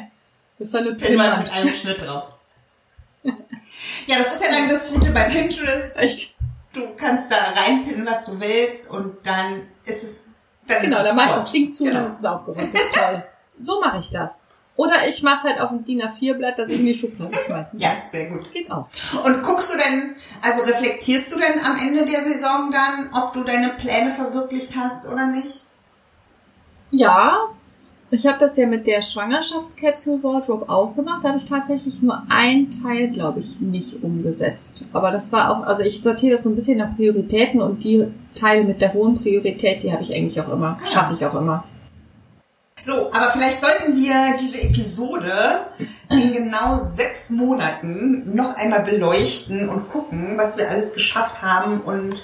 Das 0.58 0.68
ist 0.70 0.76
eine 0.76 0.94
Pinnwand 0.94 1.02
Pinnwand. 1.02 1.44
mit 1.44 1.52
einem 1.54 1.68
Schnitt 1.74 2.02
drauf. 2.02 2.24
Ja, 4.08 4.18
das 4.18 4.34
ist 4.34 4.44
ja 4.46 4.52
dann 4.58 4.68
das 4.70 4.88
Gute 4.88 5.12
bei 5.12 5.24
Pinterest. 5.26 5.98
Ich, 6.02 6.36
Du 6.72 6.88
kannst 6.96 7.32
da 7.32 7.36
reinpinnen, 7.56 8.06
was 8.06 8.26
du 8.28 8.40
willst 8.40 8.88
und 8.92 9.26
dann 9.26 9.64
ist 9.88 10.04
es 10.04 10.26
dann 10.70 10.82
genau, 10.82 11.04
dann 11.04 11.16
mache 11.16 11.28
ich 11.30 11.36
das 11.36 11.52
Ding 11.52 11.72
zu, 11.72 11.84
Genau. 11.86 12.00
dann 12.02 12.10
ist 12.12 12.20
es 12.20 12.26
aufgeräumt. 12.26 12.74
Das 12.74 12.82
ist 12.82 12.94
toll. 12.94 13.24
So 13.60 13.82
mache 13.82 13.98
ich 13.98 14.10
das. 14.10 14.40
Oder 14.76 15.06
ich 15.10 15.22
mache 15.24 15.50
halt 15.50 15.60
auf 15.60 15.70
dem 15.72 15.84
DIN 15.84 16.02
A4-Blatt, 16.02 16.58
das 16.58 16.70
ich 16.70 16.80
in 16.80 16.86
die 16.86 16.94
Schublade 16.94 17.38
schmeißen 17.38 17.78
kann. 17.78 17.98
Ja, 17.98 18.10
sehr 18.10 18.28
gut. 18.28 18.50
Geht 18.54 18.72
auch. 18.72 18.88
Und 19.26 19.44
guckst 19.44 19.74
du 19.74 19.78
denn, 19.78 20.16
also 20.42 20.62
reflektierst 20.62 21.30
du 21.34 21.38
denn 21.38 21.60
am 21.66 21.76
Ende 21.78 22.06
der 22.06 22.22
Saison 22.22 22.72
dann, 22.72 23.10
ob 23.14 23.34
du 23.34 23.44
deine 23.44 23.72
Pläne 23.74 24.14
verwirklicht 24.14 24.78
hast 24.78 25.06
oder 25.06 25.26
nicht? 25.26 25.66
Ja, 26.92 27.40
ich 28.12 28.26
habe 28.26 28.40
das 28.40 28.58
ja 28.58 28.66
mit 28.66 28.88
der 28.88 29.02
Schwangerschaftscapsule 29.02 30.24
Wardrobe 30.24 30.68
auch 30.70 30.96
gemacht. 30.96 31.24
Da 31.24 31.30
habe 31.30 31.38
ich 31.38 31.46
tatsächlich 31.46 32.02
nur 32.02 32.24
ein 32.30 32.70
Teil, 32.72 33.10
glaube 33.10 33.40
ich, 33.40 33.60
nicht 33.60 34.04
umgesetzt. 34.04 34.86
Aber 34.94 35.12
das 35.12 35.32
war 35.32 35.52
auch, 35.52 35.64
also 35.64 35.84
ich 35.84 36.02
sortiere 36.02 36.34
das 36.34 36.44
so 36.44 36.50
ein 36.50 36.56
bisschen 36.56 36.80
nach 36.80 36.96
Prioritäten 36.96 37.62
und 37.62 37.84
die 37.84 38.08
Teile 38.34 38.64
mit 38.64 38.82
der 38.82 38.94
hohen 38.94 39.16
Priorität, 39.16 39.84
die 39.84 39.92
habe 39.92 40.02
ich 40.02 40.14
eigentlich 40.14 40.42
auch 40.42 40.52
immer, 40.52 40.80
schaffe 40.88 41.14
ich 41.14 41.26
auch 41.26 41.36
immer. 41.36 41.64
So, 42.82 43.12
aber 43.12 43.30
vielleicht 43.32 43.60
sollten 43.60 43.96
wir 43.96 44.38
diese 44.40 44.62
Episode 44.62 45.34
in 46.10 46.34
genau 46.34 46.78
sechs 46.80 47.30
Monaten 47.30 48.34
noch 48.34 48.56
einmal 48.56 48.84
beleuchten 48.84 49.68
und 49.68 49.88
gucken, 49.90 50.38
was 50.38 50.58
wir 50.58 50.70
alles 50.70 50.94
geschafft 50.94 51.42
haben 51.42 51.82
und 51.82 52.24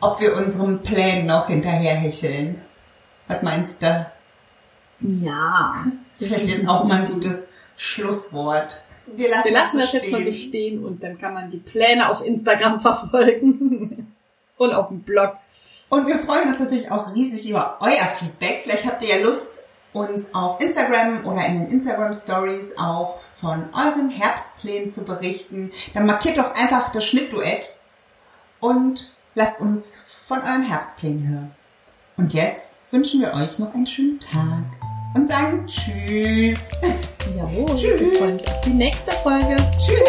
ob 0.00 0.20
wir 0.20 0.34
unseren 0.36 0.82
Plänen 0.82 1.26
noch 1.26 1.48
hinterherhecheln. 1.48 2.62
Was 3.28 3.42
meinst 3.42 3.82
du? 3.82 4.06
Ja. 5.00 5.84
Das 6.10 6.22
ist 6.22 6.28
vielleicht 6.28 6.48
jetzt 6.48 6.68
auch 6.68 6.84
mal 6.84 7.00
ein 7.00 7.04
gutes 7.06 7.50
Schlusswort. 7.76 8.80
Wir 9.06 9.28
lassen, 9.30 9.44
Wir 9.44 9.52
lassen 9.52 9.78
das 9.78 9.90
so 9.90 9.96
jetzt 9.96 10.10
mal 10.12 10.24
so 10.24 10.30
stehen. 10.32 10.48
stehen 10.48 10.84
und 10.84 11.02
dann 11.02 11.18
kann 11.18 11.34
man 11.34 11.50
die 11.50 11.58
Pläne 11.58 12.08
auf 12.10 12.24
Instagram 12.24 12.80
verfolgen. 12.80 14.14
und 14.56 14.72
auf 14.74 14.88
dem 14.88 15.00
Blog. 15.00 15.36
Und 15.88 16.06
wir 16.06 16.18
freuen 16.18 16.48
uns 16.48 16.60
natürlich 16.60 16.90
auch 16.90 17.14
riesig 17.14 17.48
über 17.50 17.78
euer 17.80 18.06
Feedback. 18.18 18.60
Vielleicht 18.62 18.86
habt 18.86 19.02
ihr 19.02 19.16
ja 19.18 19.24
Lust, 19.24 19.58
uns 19.92 20.34
auf 20.34 20.62
Instagram 20.62 21.26
oder 21.26 21.44
in 21.46 21.54
den 21.54 21.68
Instagram 21.68 22.12
Stories 22.12 22.74
auch 22.78 23.18
von 23.40 23.64
euren 23.74 24.10
Herbstplänen 24.10 24.90
zu 24.90 25.04
berichten. 25.04 25.70
Dann 25.94 26.06
markiert 26.06 26.38
doch 26.38 26.54
einfach 26.54 26.92
das 26.92 27.04
Schnittduett 27.06 27.66
und 28.60 29.10
lasst 29.34 29.60
uns 29.60 29.96
von 29.96 30.40
euren 30.42 30.62
Herbstplänen 30.62 31.28
hören. 31.28 31.50
Und 32.16 32.34
jetzt 32.34 32.76
wünschen 32.90 33.20
wir 33.22 33.32
euch 33.32 33.58
noch 33.58 33.74
einen 33.74 33.86
schönen 33.86 34.20
Tag 34.20 34.62
und 35.14 35.26
sagen 35.26 35.66
Tschüss. 35.66 36.70
Jawohl. 37.36 37.66
Tschüss. 37.76 38.00
Wir 38.00 38.18
freuen 38.18 38.32
uns 38.32 38.46
auf 38.46 38.60
die 38.62 38.70
nächste 38.70 39.12
Folge. 39.22 39.56
Tschüss. 39.78 40.00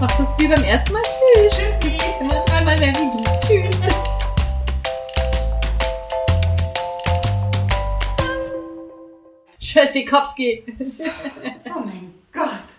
Macht 0.00 0.20
es 0.20 0.38
wie 0.38 0.48
beim 0.48 0.62
ersten 0.62 0.92
Mal. 0.92 1.02
Tschüss. 1.02 1.56
Tschüssi. 1.80 1.98
Immer 2.20 2.40
dreimal 2.46 2.78
mehr 2.78 2.92
wie 2.94 3.16
du. 3.16 3.24
Tschüss. 3.46 3.76
Tschüssikowski. 9.60 10.64
Oh 11.66 11.80
mein 11.84 12.14
Gott. 12.32 12.77